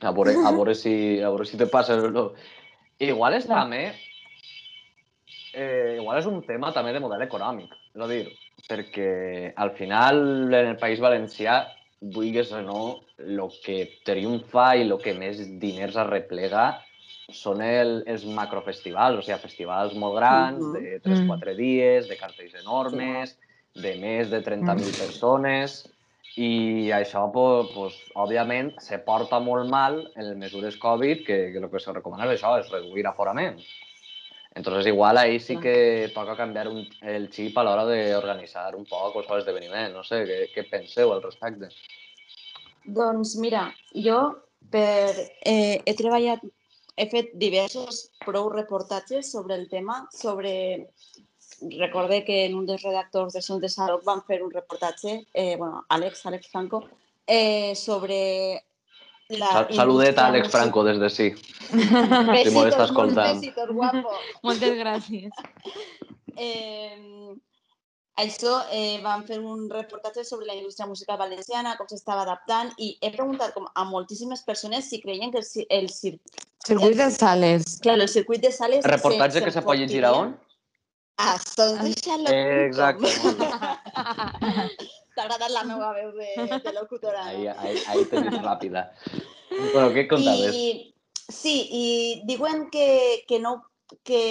A 0.00 0.12
veure, 0.12 0.36
a 0.46 0.52
veure, 0.52 0.74
si, 0.76 1.18
a 1.20 1.28
veure 1.34 1.44
si 1.44 1.56
te 1.58 1.66
passa 1.66 1.96
o 1.98 2.08
no. 2.14 2.28
Igual 3.00 3.34
és 3.34 3.46
també... 3.50 3.88
Eh, 5.52 5.98
igual 6.00 6.18
és 6.18 6.26
un 6.26 6.40
tema 6.46 6.72
també 6.72 6.92
de 6.92 7.00
model 7.00 7.22
econòmic. 7.26 7.72
És 7.94 8.00
a 8.00 8.08
dir, 8.08 8.22
perquè 8.68 9.52
al 9.56 9.74
final 9.76 10.22
en 10.54 10.72
el 10.72 10.78
País 10.80 11.00
Valencià, 11.02 11.62
vulguis 12.00 12.50
o 12.52 12.62
no, 12.64 12.80
el 13.18 13.38
que 13.62 14.00
triomfa 14.04 14.72
i 14.76 14.86
el 14.86 14.96
que 14.98 15.14
més 15.14 15.38
diners 15.60 15.96
arreplega 16.00 16.80
són 17.32 17.62
el, 17.62 18.02
els 18.10 18.24
macrofestivals, 18.26 19.20
o 19.20 19.22
sigui, 19.22 19.38
festivals 19.40 19.94
molt 19.94 20.16
grans, 20.18 20.64
de 20.74 20.98
3-4 21.04 21.54
dies, 21.56 22.08
de 22.08 22.16
cartells 22.18 22.56
enormes, 22.60 23.36
de 23.74 23.94
més 24.00 24.28
de 24.30 24.42
30.000 24.42 24.90
Mm. 24.90 24.98
persones, 24.98 25.78
i 26.36 26.90
això, 26.92 27.30
pues, 27.32 27.70
pues, 27.74 27.94
òbviament, 28.16 28.72
se 28.80 28.98
porta 28.98 29.38
molt 29.38 29.68
mal 29.68 30.10
en 30.16 30.28
les 30.30 30.36
mesures 30.36 30.76
Covid, 30.76 31.24
que, 31.26 31.52
que 31.52 31.58
el 31.58 31.70
que 31.70 31.80
se 31.80 31.92
recomana 31.92 32.24
és 32.24 32.40
això, 32.40 32.58
és 32.58 32.70
reduir 32.72 33.06
aforament. 33.06 33.60
Entonces, 34.54 34.86
igual 34.86 35.16
ahí 35.16 35.40
sí 35.40 35.56
que 35.56 36.10
toca 36.14 36.36
canviar 36.36 36.68
un, 36.68 36.86
el 37.00 37.30
xip 37.32 37.56
a 37.56 37.64
l'hora 37.64 37.86
d'organitzar 37.88 38.74
un 38.76 38.84
poc 38.84 39.14
qualsevol 39.14 39.40
esdeveniment. 39.40 39.94
No 39.96 40.04
sé, 40.04 40.22
què, 40.28 40.38
què 40.52 40.66
penseu 40.68 41.12
al 41.12 41.22
respecte? 41.24 41.70
Doncs 42.84 43.36
mira, 43.40 43.70
jo 43.94 44.18
per, 44.70 45.14
eh, 45.44 45.80
he 45.84 45.94
treballat, 45.96 46.42
he 46.96 47.06
fet 47.08 47.32
diversos 47.40 48.08
prou 48.26 48.50
reportatges 48.52 49.32
sobre 49.32 49.56
el 49.56 49.68
tema, 49.72 50.06
sobre... 50.12 50.88
Recordé 51.62 52.24
que 52.26 52.40
en 52.46 52.56
un 52.58 52.64
dels 52.66 52.82
redactors 52.82 53.36
de 53.36 53.40
Sons 53.44 53.60
de 53.62 53.68
Saroc 53.70 54.00
van 54.02 54.24
fer 54.26 54.40
un 54.42 54.50
reportatge, 54.50 55.12
eh, 55.30 55.54
bueno, 55.56 55.84
Àlex, 55.94 56.24
Àlex 56.26 56.48
Franco, 56.50 56.80
eh, 57.26 57.76
sobre 57.78 58.64
la 59.38 59.50
Sa 59.52 59.62
saludet 59.74 60.18
a 60.18 60.26
Àlex. 60.30 60.48
Franco 60.50 60.84
des 60.84 60.98
de 61.00 61.08
sí. 61.10 61.30
Besitos, 61.72 62.52
molt 62.52 62.68
està 62.72 62.78
molts 62.78 62.90
escoltant. 62.90 63.40
besitos, 63.40 63.68
guapo. 63.72 64.10
Moltes 64.42 64.78
gràcies. 64.78 65.30
Eh, 66.34 67.34
això 68.16 68.52
eh, 68.72 69.00
van 69.04 69.26
fer 69.28 69.36
un 69.38 69.66
reportatge 69.68 70.24
sobre 70.24 70.46
la 70.46 70.54
indústria 70.56 70.86
musical 70.88 71.18
valenciana, 71.20 71.74
com 71.76 71.86
s'estava 71.90 72.22
adaptant, 72.24 72.70
i 72.78 72.96
he 73.02 73.10
preguntat 73.12 73.52
com 73.52 73.66
a 73.74 73.84
moltíssimes 73.84 74.40
persones 74.46 74.88
si 74.88 75.02
creien 75.02 75.30
que 75.30 75.42
el, 75.42 75.44
el, 75.68 75.90
cir 75.92 76.14
Circuit 76.64 76.96
de 76.96 77.10
sales. 77.10 77.78
clar, 77.84 77.98
el 78.00 78.08
circuit 78.08 78.40
de 78.40 78.50
sales... 78.50 78.84
Reportatge 78.84 79.40
se- 79.40 79.44
que 79.44 79.50
se 79.52 79.60
pot 79.60 79.76
llegir 79.76 80.06
a 80.06 80.14
on? 80.14 80.32
A 81.18 81.36
sonsdeixalo.com. 81.38 82.32
Exacte. 82.64 83.08
T'ha 85.16 85.26
agradat 85.26 85.52
la 85.52 85.64
meva 85.68 85.92
veu 85.96 86.12
de, 86.16 86.58
de 86.64 86.72
locutora, 86.72 87.26
Ahí, 87.26 87.44
no? 87.44 87.54
ahí, 87.60 87.76
ahí 87.88 88.04
tenis 88.08 88.38
ràpida. 88.40 88.86
Bueno, 89.50 89.90
què 89.92 90.06
contaves? 90.08 90.56
I, 90.56 90.94
sí, 91.28 91.54
i 91.68 91.86
diuen 92.28 92.68
que, 92.72 93.24
que, 93.28 93.40
no, 93.42 93.58
que, 94.08 94.22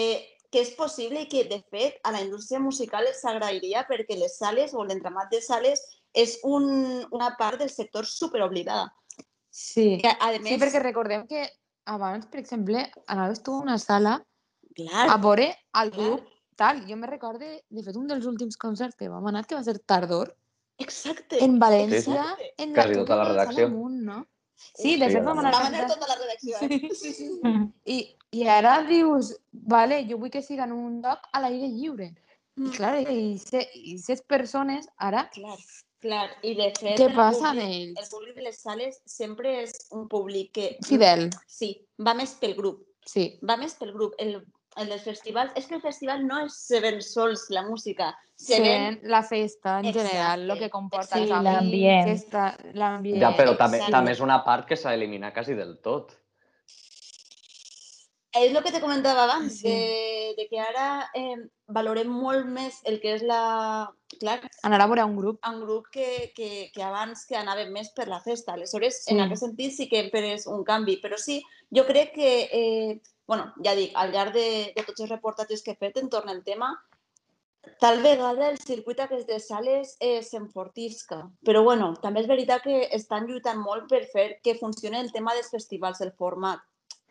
que 0.49 0.63
és 0.65 0.73
possible 0.77 1.21
i 1.21 1.29
que, 1.29 1.45
de 1.51 1.61
fet, 1.69 1.99
a 2.03 2.15
la 2.15 2.23
indústria 2.25 2.59
musical 2.59 3.05
s'agrairia 3.17 3.85
perquè 3.89 4.17
les 4.17 4.39
sales 4.41 4.73
o 4.73 4.85
l'entramat 4.87 5.29
de 5.31 5.43
sales 5.45 5.85
és 6.17 6.39
un, 6.43 7.05
una 7.11 7.35
part 7.37 7.61
del 7.61 7.69
sector 7.69 8.09
superoblidada. 8.09 8.89
Sí. 9.51 9.99
Que, 10.01 10.11
a 10.17 10.33
més, 10.39 10.49
Sí, 10.49 10.59
perquè 10.59 10.81
recordem 10.81 11.27
que 11.29 11.45
abans, 11.91 12.25
per 12.31 12.41
exemple, 12.41 12.87
anaves 13.07 13.41
tu 13.45 13.55
a 13.55 13.63
una 13.63 13.77
sala 13.81 14.17
clar, 14.75 15.07
a 15.07 15.17
veure 15.21 15.51
el 15.51 15.91
clar, 15.91 15.95
grup 15.95 16.27
tal. 16.61 16.83
Jo 16.87 16.97
me 16.97 17.09
recorde, 17.09 17.63
de 17.69 17.83
fet, 17.83 17.97
un 17.97 18.07
dels 18.09 18.27
últims 18.29 18.57
concerts 18.59 18.97
que 18.99 19.09
vam 19.09 19.27
anar, 19.31 19.45
que 19.47 19.57
va 19.57 19.63
ser 19.65 19.79
Tardor, 19.79 20.35
exacte. 20.77 21.43
en 21.43 21.59
València, 21.59 21.97
Exacte. 22.13 22.53
en 22.57 22.73
Quasi 22.73 22.93
tota 22.93 23.15
la 23.15 23.25
sala 23.25 23.33
redacció. 23.43 23.65
amunt, 23.67 24.01
no? 24.03 24.27
Sí, 24.55 24.95
de 24.99 25.07
Sí, 25.07 25.13
fet 25.15 25.23
vam 25.23 25.39
anar 25.39 25.87
tota 25.87 26.07
la 26.07 26.15
redacció, 26.15 26.57
eh? 26.61 26.89
Sí, 26.93 27.13
sí. 27.13 27.29
I, 27.85 28.15
I 28.31 28.47
ara 28.47 28.83
dius, 28.83 29.35
vale, 29.51 30.05
jo 30.09 30.17
vull 30.17 30.29
que 30.31 30.41
siga 30.41 30.63
en 30.65 30.71
un 30.73 31.01
lloc 31.01 31.19
a 31.33 31.39
l'aire 31.41 31.67
lliure. 31.67 32.13
I 32.57 32.61
Mm. 32.61 32.71
clar, 32.75 33.09
i 33.09 33.37
se- 33.39 33.69
i 33.73 33.97
ses 33.97 34.21
persones 34.21 34.87
ara 34.97 35.29
Clar. 35.33 35.57
Clar, 36.01 36.29
i 36.43 36.53
de 36.55 36.71
fet... 36.77 36.97
Què 36.99 37.05
el 37.09 37.15
passa 37.15 37.49
amb 37.51 37.59
públic- 37.59 37.93
El 37.93 37.97
ells? 37.97 38.09
públic 38.09 38.35
de 38.35 38.41
les 38.41 38.57
sales 38.59 39.01
sempre 39.05 39.61
és 39.63 39.71
un 39.91 40.07
públic 40.09 40.51
que... 40.51 40.77
Fidel. 40.85 41.29
Sí, 41.47 41.87
va 41.99 42.13
més 42.13 42.33
pel 42.41 42.55
grup. 42.55 42.81
Sí. 43.05 43.39
Va 43.47 43.55
més 43.57 43.75
pel 43.75 43.93
grup. 43.93 44.13
El, 44.17 44.41
el 44.77 44.87
dels 44.89 45.03
festivals... 45.03 45.51
És 45.55 45.65
que 45.67 45.75
el 45.75 45.81
festival 45.81 46.25
no 46.27 46.45
és 46.45 46.53
se 46.67 46.79
ven 46.79 47.01
sols 47.01 47.47
la 47.49 47.63
música, 47.67 48.13
se 48.35 48.55
Se 48.55 48.61
ven... 48.61 48.99
la 49.03 49.21
festa 49.23 49.79
en 49.79 49.91
general, 49.93 50.41
Exacte, 50.41 50.47
lo 50.47 50.57
que 50.57 50.69
comporta 50.69 51.17
els 51.19 51.27
Sí, 51.27 51.33
l'ambient. 51.33 52.23
l'ambient. 52.73 53.21
Ja, 53.21 53.35
però 53.37 53.57
també, 53.57 53.77
Exacte. 53.77 53.91
també 53.97 54.11
és 54.15 54.19
una 54.23 54.43
part 54.45 54.65
que 54.67 54.77
s'ha 54.79 54.91
d'eliminar 54.95 55.33
quasi 55.33 55.53
del 55.53 55.77
tot. 55.81 56.15
És 58.33 58.53
el 58.55 58.63
que 58.63 58.71
te 58.71 58.79
comentava 58.79 59.25
abans, 59.25 59.57
Sí. 59.59 59.67
de, 59.67 60.33
de 60.37 60.47
que 60.47 60.59
ara 60.63 61.09
eh, 61.13 61.35
valorem 61.67 62.07
molt 62.07 62.45
més 62.47 62.77
el 62.85 63.01
que 63.01 63.15
és 63.17 63.23
la... 63.27 63.91
Clar, 64.21 64.37
Anar 64.63 64.79
a 64.81 64.87
veure 64.87 65.03
un 65.03 65.17
grup. 65.17 65.39
un 65.47 65.59
grup 65.61 65.87
que, 65.91 66.31
que, 66.35 66.71
que 66.73 66.83
abans 66.83 67.25
que 67.27 67.35
anàvem 67.35 67.71
més 67.75 67.89
per 67.95 68.07
la 68.07 68.21
festa. 68.23 68.53
Aleshores, 68.53 69.03
Sí. 69.03 69.13
en 69.13 69.21
aquest 69.25 69.43
sentit 69.43 69.73
sí 69.75 69.89
que 69.89 69.99
hem 69.99 70.09
pres 70.11 70.47
un 70.47 70.63
canvi, 70.63 71.01
però 71.03 71.17
sí, 71.19 71.41
jo 71.75 71.83
crec 71.85 72.13
que, 72.15 72.31
eh, 72.51 73.01
bueno, 73.31 73.45
ja 73.63 73.71
dic, 73.77 73.93
al 73.95 74.11
llarg 74.11 74.33
de, 74.35 74.47
de 74.75 74.83
tots 74.83 74.99
els 75.05 75.09
reportatges 75.13 75.61
que 75.63 75.71
he 75.71 75.79
fet 75.79 75.97
entorn 76.01 76.27
al 76.33 76.41
tema, 76.43 76.73
tal 77.79 78.01
vegada 78.03 78.49
el 78.49 78.57
circuit 78.59 78.99
aquest 78.99 79.29
de 79.29 79.37
sales 79.39 79.93
eh, 80.03 80.21
s'enfortisca. 80.25 81.21
Però 81.47 81.61
bueno, 81.63 81.93
també 82.03 82.23
és 82.23 82.27
veritat 82.27 82.63
que 82.65 82.81
estan 82.97 83.27
lluitant 83.29 83.61
molt 83.61 83.87
per 83.89 84.01
fer 84.11 84.25
que 84.43 84.57
funcioni 84.59 84.99
el 84.99 85.11
tema 85.15 85.33
dels 85.37 85.49
festivals, 85.53 86.01
el 86.03 86.11
format. 86.11 86.59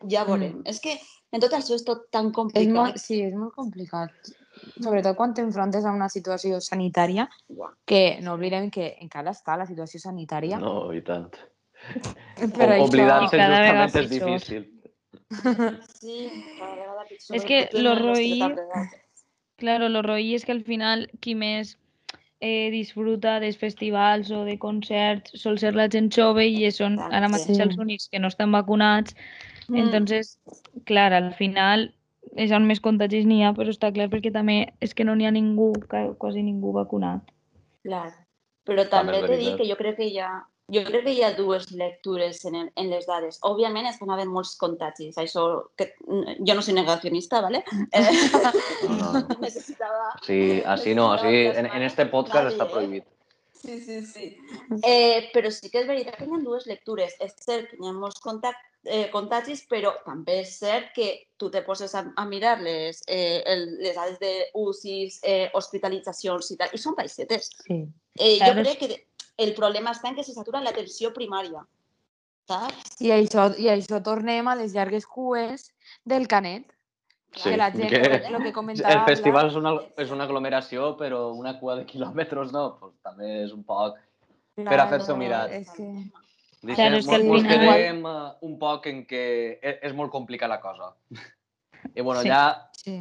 Ja 0.09 0.23
veurem. 0.25 0.59
Mm. 0.59 0.67
És 0.69 0.79
que 0.81 0.93
en 1.31 1.41
tot 1.41 1.53
això 1.57 1.73
és 1.77 1.85
tot 1.87 2.07
tan 2.13 2.29
És 2.29 2.35
complicat. 2.35 2.75
molt, 2.75 2.97
sí, 3.01 3.21
és 3.25 3.33
molt 3.37 3.53
complicat. 3.55 4.11
Sobretot 4.83 5.15
quan 5.17 5.33
t'enfrontes 5.33 5.85
a 5.85 5.91
una 5.95 6.09
situació 6.09 6.59
sanitària, 6.61 7.27
que 7.85 8.19
no 8.21 8.33
oblidem 8.37 8.69
que 8.69 8.91
encara 9.01 9.31
està 9.33 9.55
la 9.57 9.65
situació 9.69 9.99
sanitària. 10.03 10.59
No, 10.61 10.91
i 10.93 11.01
tant. 11.01 11.31
Però 12.57 12.75
O- 12.77 12.85
Oblidar-se 12.85 13.37
justament 13.37 13.81
és 13.87 13.93
pitjor. 13.95 14.09
difícil. 14.09 14.80
Sí. 15.99 16.29
És 17.33 17.45
que 17.45 17.69
lo 17.73 17.95
roí-. 17.95 18.41
Claro, 19.61 19.89
lo 19.89 20.01
roí 20.01 20.33
és 20.35 20.45
que 20.45 20.51
al 20.51 20.63
final 20.65 21.05
qui 21.21 21.35
més 21.37 21.77
eh, 22.41 22.71
disfruta 22.73 23.39
dels 23.39 23.57
festivals 23.61 24.31
o 24.33 24.43
de 24.47 24.57
concerts 24.57 25.35
sol 25.37 25.59
ser 25.61 25.75
la 25.77 25.87
gent 25.93 26.09
jove 26.11 26.47
i 26.49 26.71
són 26.73 26.97
ara 26.99 27.29
mateix 27.29 27.57
Sí. 27.57 27.61
els 27.61 27.77
únics 27.77 28.09
que 28.09 28.19
no 28.19 28.27
estan 28.27 28.51
vacunats. 28.51 29.15
Mm. 29.67 29.77
Entonces, 29.77 30.39
clar, 30.85 31.13
al 31.13 31.33
final 31.37 31.91
és 32.35 32.51
on 32.51 32.65
més 32.65 32.79
contagis 32.79 33.25
n'hi 33.25 33.43
ha, 33.43 33.53
però 33.53 33.69
està 33.69 33.91
clar 33.93 34.09
perquè 34.09 34.31
també 34.33 34.73
és 34.81 34.93
que 34.93 35.03
no 35.03 35.15
n'hi 35.15 35.27
ha 35.27 35.31
ningú, 35.31 35.73
quasi 36.17 36.41
ningú 36.43 36.73
vacunat. 36.73 37.21
Clar. 37.83 38.09
Però 38.65 38.85
També 38.89 39.21
t'he 39.25 39.37
dit 39.37 39.57
que 39.57 39.65
jo 39.67 39.75
crec 39.75 39.97
que 39.97 40.05
hi 40.05 40.19
ha, 40.21 40.45
jo 40.71 40.83
crec 40.87 41.03
que 41.05 41.13
hi 41.13 41.21
ha 41.23 41.33
dues 41.35 41.69
lectures 41.71 42.43
en, 42.45 42.55
el- 42.55 42.71
en 42.75 42.89
les 42.89 43.05
dades. 43.07 43.39
Òbviament 43.47 43.87
estan 43.89 44.09
havent 44.13 44.31
molts 44.31 44.55
contagis. 44.61 45.17
Això, 45.21 45.45
que, 45.77 45.93
mm, 46.07 46.37
jo 46.47 46.55
no 46.55 46.61
soy 46.61 46.73
negacionista, 46.77 47.41
¿vale? 47.41 47.63
Eh, 47.91 48.01
No, 48.89 49.13
no. 49.13 49.27
necessitava... 49.41 50.13
Sí, 50.25 50.61
así 50.65 50.95
no, 50.95 51.11
así 51.13 51.27
en, 51.51 51.65
en 51.65 51.81
este 51.83 52.05
podcast 52.05 52.43
Nadie, 52.45 52.55
està 52.57 52.65
eh? 52.67 52.71
prohibit. 52.73 53.05
Sí, 53.61 53.79
sí, 53.79 53.99
sí. 54.05 54.25
Eh, 54.81 55.29
però 55.35 55.51
sí 55.53 55.69
que 55.69 55.83
és 55.83 55.87
veritat 55.87 56.15
que 56.17 56.25
hi 56.25 56.33
ha 56.33 56.39
dues 56.41 56.65
lectures. 56.65 57.13
És 57.21 57.35
cert 57.45 57.67
que 57.69 57.77
hi 57.77 57.87
ha 57.87 57.93
molts 57.93 58.17
contact, 58.23 58.57
eh, 58.89 59.03
contagis, 59.13 59.61
però 59.69 59.91
també 60.05 60.39
és 60.41 60.55
cert 60.57 60.89
que 60.95 61.27
tu 61.37 61.51
te 61.53 61.61
poses 61.61 61.93
a, 61.93 62.01
a 62.17 62.25
mirar 62.25 62.55
les, 62.65 63.03
eh, 63.05 63.43
el, 63.45 63.67
les 63.83 63.93
dades 63.99 64.17
d'UCIs, 64.23 65.19
eh, 65.21 65.51
hospitalitzacions 65.53 66.49
i 66.55 66.57
tal, 66.57 66.73
i 66.73 66.81
són 66.81 66.97
baixetes. 66.97 67.51
Sí. 67.67 67.83
Eh. 68.17 68.39
Jo 68.41 68.55
crec 68.57 68.79
que 68.81 68.89
el 69.43 69.53
problema 69.57 69.93
està 69.95 70.09
en 70.11 70.17
que 70.17 70.23
se 70.27 70.33
satura 70.35 70.61
l'atenció 70.63 71.11
primària. 71.15 71.63
Saps? 72.49 72.97
I 73.03 73.11
això, 73.15 73.49
I 73.61 73.69
això 73.73 74.01
tornem 74.03 74.47
a 74.49 74.55
les 74.59 74.73
llargues 74.75 75.05
cues 75.07 75.69
del 76.05 76.27
Canet. 76.27 76.65
Sí, 77.31 77.45
que 77.49 77.57
la 77.57 77.69
gent, 77.71 77.87
que 77.93 78.29
lo 78.33 78.39
que 78.43 78.51
comentava... 78.51 78.91
el 78.91 79.05
festival 79.07 79.47
és 79.47 79.55
una, 79.55 79.71
és 80.03 80.09
una 80.11 80.25
aglomeració, 80.27 80.97
però 80.99 81.29
una 81.31 81.53
cua 81.61 81.77
de 81.79 81.85
quilòmetres 81.87 82.51
no, 82.51 82.65
pues, 82.81 82.91
també 83.07 83.29
és 83.45 83.53
un 83.55 83.61
poc... 83.63 83.95
per 84.59 84.79
a 84.81 84.87
fer-se 84.91 85.13
un 85.13 85.21
mirat. 85.21 85.53
És 85.61 85.69
que... 85.77 85.87
Deixem, 86.61 86.75
Claro, 86.75 86.97
és 86.99 87.07
que 87.07 87.15
al 87.15 87.23
mos 87.25 87.41
final- 87.41 87.63
quedem 87.71 88.03
uh, 88.05 88.33
un 88.45 88.57
poc 88.59 88.83
en 88.91 88.99
que 89.09 89.21
és, 89.63 89.79
és 89.87 89.95
molt 89.97 90.11
complicat 90.13 90.51
la 90.51 90.59
cosa. 90.61 90.91
I 91.95 92.01
bueno, 92.03 92.21
Sí. 92.21 92.27
ja... 92.29 92.43
Sí. 92.77 92.97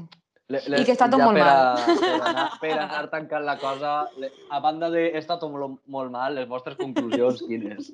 Le, 0.50 0.58
I 0.80 0.82
que 0.82 0.94
està 0.96 1.06
tot 1.06 1.20
ja 1.22 1.26
molt 1.28 1.38
per 1.38 1.46
a, 1.46 1.50
mal. 1.54 1.78
Per 2.02 2.10
anar, 2.26 2.46
per 2.58 2.70
anar 2.74 3.02
tancant 3.12 3.44
la 3.46 3.56
cosa, 3.60 3.92
le, 4.18 4.32
a 4.50 4.58
banda 4.64 4.88
de 4.90 5.04
està 5.20 5.36
tot 5.38 5.52
molt, 5.52 5.78
molt 5.86 6.10
mal, 6.10 6.34
les 6.34 6.48
vostres 6.50 6.78
conclusions 6.80 7.44
quines? 7.46 7.92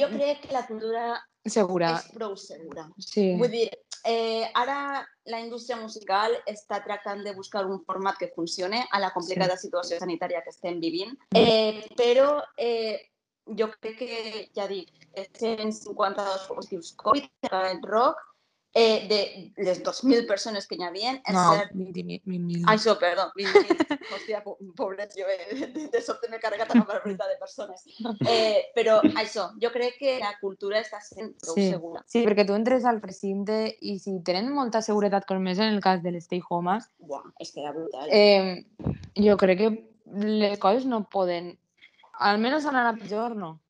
Jo 0.00 0.06
crec 0.10 0.42
que 0.46 0.54
la 0.54 0.64
cultura 0.66 1.04
Segura. 1.46 1.94
és 1.98 2.10
prou 2.14 2.34
segura. 2.38 2.86
Sí. 2.98 3.32
Vull 3.38 3.50
dir, 3.50 3.68
eh, 4.06 4.46
ara 4.54 5.06
la 5.30 5.40
indústria 5.42 5.78
musical 5.80 6.36
està 6.50 6.80
tractant 6.84 7.24
de 7.26 7.34
buscar 7.34 7.64
un 7.66 7.80
format 7.86 8.18
que 8.18 8.30
funcione 8.34 8.84
a 8.90 9.00
la 9.02 9.10
complicada 9.14 9.56
situació 9.56 9.98
sanitària 9.98 10.42
que 10.44 10.54
estem 10.54 10.80
vivint, 10.82 11.16
eh, 11.34 11.86
però 11.98 12.40
eh, 12.56 13.10
jo 13.58 13.70
crec 13.78 13.98
que, 13.98 14.48
ja 14.54 14.68
dic, 14.70 14.92
152 15.38 16.46
positius 16.50 16.92
Covid 17.00 17.50
el 17.50 17.82
rock, 17.82 18.29
eh, 18.72 19.06
de 19.10 19.52
les 19.64 19.80
2.000 19.82 20.26
persones 20.28 20.66
que 20.68 20.76
hi 20.78 20.82
havia, 20.86 21.12
No, 21.32 21.44
cert 21.56 21.72
20.000. 21.74 22.20
20 22.24 22.64
Això, 22.70 22.94
perdó, 23.00 23.24
20.000. 23.36 23.96
Hòstia, 24.14 24.42
po- 24.44 24.56
pobret, 24.76 25.12
jo 25.18 25.26
eh, 25.26 25.66
de, 25.74 25.88
de 25.90 26.00
sobte 26.02 26.28
m'he 26.30 26.38
carregat 26.42 26.70
una 26.74 26.84
barbaritat 26.86 27.28
de 27.32 27.38
persones. 27.40 27.82
Eh, 28.28 28.70
però 28.76 29.00
això, 29.18 29.48
jo 29.62 29.70
crec 29.74 29.96
que 29.98 30.16
la 30.22 30.32
cultura 30.40 30.80
està 30.80 31.00
sent 31.02 31.32
prou 31.42 31.54
Sí. 31.58 31.68
segura. 31.70 32.02
Sí, 32.06 32.22
perquè 32.26 32.46
tu 32.46 32.54
entres 32.54 32.84
al 32.86 33.00
recinte 33.02 33.76
i 33.80 33.98
si 33.98 34.18
tenen 34.26 34.52
molta 34.54 34.82
seguretat, 34.82 35.26
com 35.26 35.42
més 35.42 35.58
en 35.58 35.72
el 35.74 35.80
cas 35.80 36.02
de 36.02 36.12
les 36.14 36.24
stay 36.30 36.40
homes, 36.48 36.86
Buah, 36.98 37.24
és 37.40 37.50
que 37.52 37.60
era 37.64 37.72
brutal. 37.72 38.08
eh, 38.10 38.66
jo 39.18 39.36
crec 39.36 39.58
que 39.58 39.72
les 40.26 40.58
coses 40.58 40.86
no 40.86 41.04
poden... 41.10 41.56
Almenys 42.20 42.66
anar 42.68 42.82
a 42.86 42.92
pitjor, 42.92 43.32
no. 43.34 43.60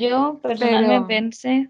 Jo 0.00 0.38
personalment 0.40 1.02
Però- 1.04 1.08
pense 1.10 1.68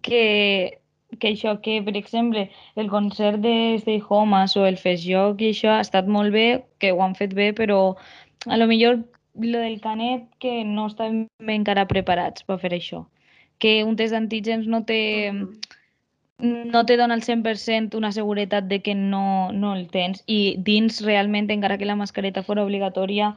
que, 0.00 0.80
que 1.18 1.28
això, 1.32 1.60
que 1.62 1.80
per 1.82 1.96
exemple 1.96 2.50
el 2.76 2.88
concert 2.90 3.40
de 3.40 3.76
Stay 3.78 4.02
Homes 4.08 4.56
o 4.56 4.66
el 4.66 4.76
Fest 4.76 5.04
Joc 5.06 5.40
i 5.40 5.50
això 5.52 5.76
ha 5.76 5.80
estat 5.80 6.06
molt 6.06 6.32
bé, 6.32 6.64
que 6.78 6.92
ho 6.92 7.02
han 7.02 7.14
fet 7.14 7.34
bé, 7.34 7.52
però 7.52 7.96
a 8.46 8.56
lo 8.56 8.66
millor 8.66 9.00
lo 9.34 9.58
del 9.58 9.80
Canet 9.80 10.28
que 10.38 10.64
no 10.64 10.86
estan 10.86 11.26
ben 11.38 11.62
encara 11.62 11.86
preparats 11.88 12.44
per 12.44 12.58
fer 12.58 12.70
això. 12.72 13.06
Que 13.58 13.82
un 13.84 13.96
test 13.96 14.12
d'antígens 14.14 14.66
no 14.66 14.84
té, 14.84 15.32
Mhm. 16.38 16.70
no 16.70 16.84
te 16.84 16.96
dona 16.96 17.14
al 17.14 17.22
100% 17.22 17.94
una 17.96 18.12
seguretat 18.12 18.64
de 18.64 18.80
que 18.82 18.94
no, 18.94 19.52
no 19.52 19.74
el 19.74 19.88
tens 19.88 20.22
i 20.26 20.56
dins 20.58 21.00
realment, 21.04 21.50
encara 21.50 21.78
que 21.78 21.84
la 21.86 21.96
mascareta 21.96 22.42
fora 22.42 22.64
obligatòria, 22.64 23.36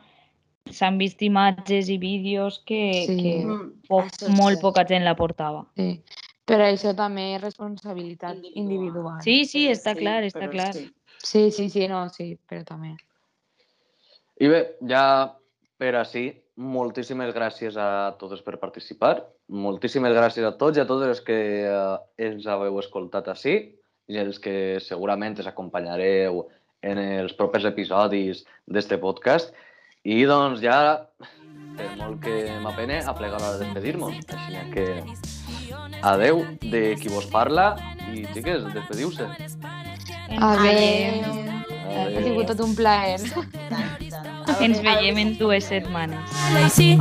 s'han 0.69 0.97
vist 0.97 1.21
imatges 1.21 1.87
i 1.89 1.97
vídeos 1.97 2.59
que, 2.65 3.05
Sí. 3.07 3.15
que 3.21 3.45
Mm, 3.45 3.71
poc, 3.87 4.05
això 4.05 4.27
és 4.27 4.37
molt 4.37 4.59
poca 4.59 4.83
gent 4.85 5.03
la 5.05 5.15
portava. 5.15 5.65
Sí. 5.77 6.01
Però 6.47 6.63
això 6.71 6.93
també 6.95 7.33
és 7.35 7.41
responsabilitat 7.43 8.37
Individual. 8.37 8.63
individual. 8.63 9.21
Sí, 9.25 9.43
sí, 9.45 9.65
Però 9.67 9.75
està 9.75 9.95
clar, 9.97 10.21
està 10.23 10.47
clar. 10.51 10.71
sí. 10.73 10.87
sí, 11.19 11.51
sí, 11.51 11.69
sí, 11.69 11.87
no, 11.91 12.05
sí, 12.13 12.37
però 12.47 12.63
també. 12.63 12.95
I 14.39 14.47
bé, 14.47 14.61
ja 14.87 15.03
per 15.77 15.95
així, 15.99 16.29
moltíssimes 16.57 17.33
gràcies 17.35 17.77
a 17.77 18.15
tots 18.19 18.41
per 18.45 18.57
participar. 18.61 19.19
Moltíssimes 19.49 20.13
gràcies 20.15 20.45
a 20.47 20.53
tots 20.57 20.77
i 20.77 20.81
a 20.81 20.87
totes 20.89 21.13
els 21.17 21.21
que 21.25 21.37
eh, 21.67 21.97
ens 22.29 22.47
haveu 22.49 22.79
escoltat 22.81 23.27
així 23.33 23.57
i 24.07 24.17
els 24.21 24.39
que 24.39 24.79
segurament 24.83 25.35
ens 25.37 25.49
acompanyareu 25.51 26.45
en 26.87 27.01
els 27.01 27.33
propers 27.37 27.65
episodis 27.67 28.45
d'este 28.65 28.97
podcast. 29.03 29.53
I 30.07 30.23
doncs 30.29 30.61
ja, 30.63 30.79
per 31.77 31.89
molt 31.99 32.21
que 32.23 32.37
m'apene, 32.63 33.01
a 33.03 33.13
plegar 33.17 33.41
de 33.43 33.65
despedir-nos. 33.65 34.15
Així 34.31 34.61
que 34.71 34.87
adeu 36.01 36.45
de 36.61 36.95
qui 37.01 37.09
vos 37.09 37.25
parla 37.31 37.75
i, 38.13 38.25
xiques, 38.33 38.65
despediu-se. 38.73 39.27
Adeu. 40.37 41.21
Ha 41.87 42.21
sigut 42.23 42.47
tot 42.51 42.59
un 42.65 42.75
plaer. 42.75 43.19
Ens 44.63 44.79
veiem 44.81 45.17
en 45.19 45.33
dues 45.37 45.67
setmanes. 45.67 46.35
Així, 46.55 46.93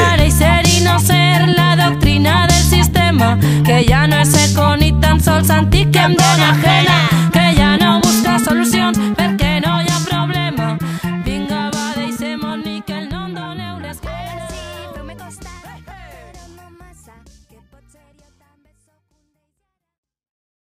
ara 0.00 0.24
i 0.24 0.32
ser 0.32 0.62
i 0.64 0.80
no 0.84 0.96
ser 1.02 1.44
la 1.52 1.74
doctrina 1.76 2.46
del 2.48 2.64
sistema 2.64 3.34
que 3.66 3.82
ja 3.88 4.06
no 4.08 4.22
és 4.24 4.32
econ 4.46 4.82
i 4.82 4.92
tan 5.02 5.20
sols 5.20 5.52
antic 5.52 5.92
que 5.92 6.06
em 6.08 6.16
dona 6.16 6.50
ajena 6.54 6.96
que 7.34 7.44
ja 7.58 7.74
no 7.82 7.98
busca 8.00 8.38
solucions 8.48 8.98
perquè 9.18 9.35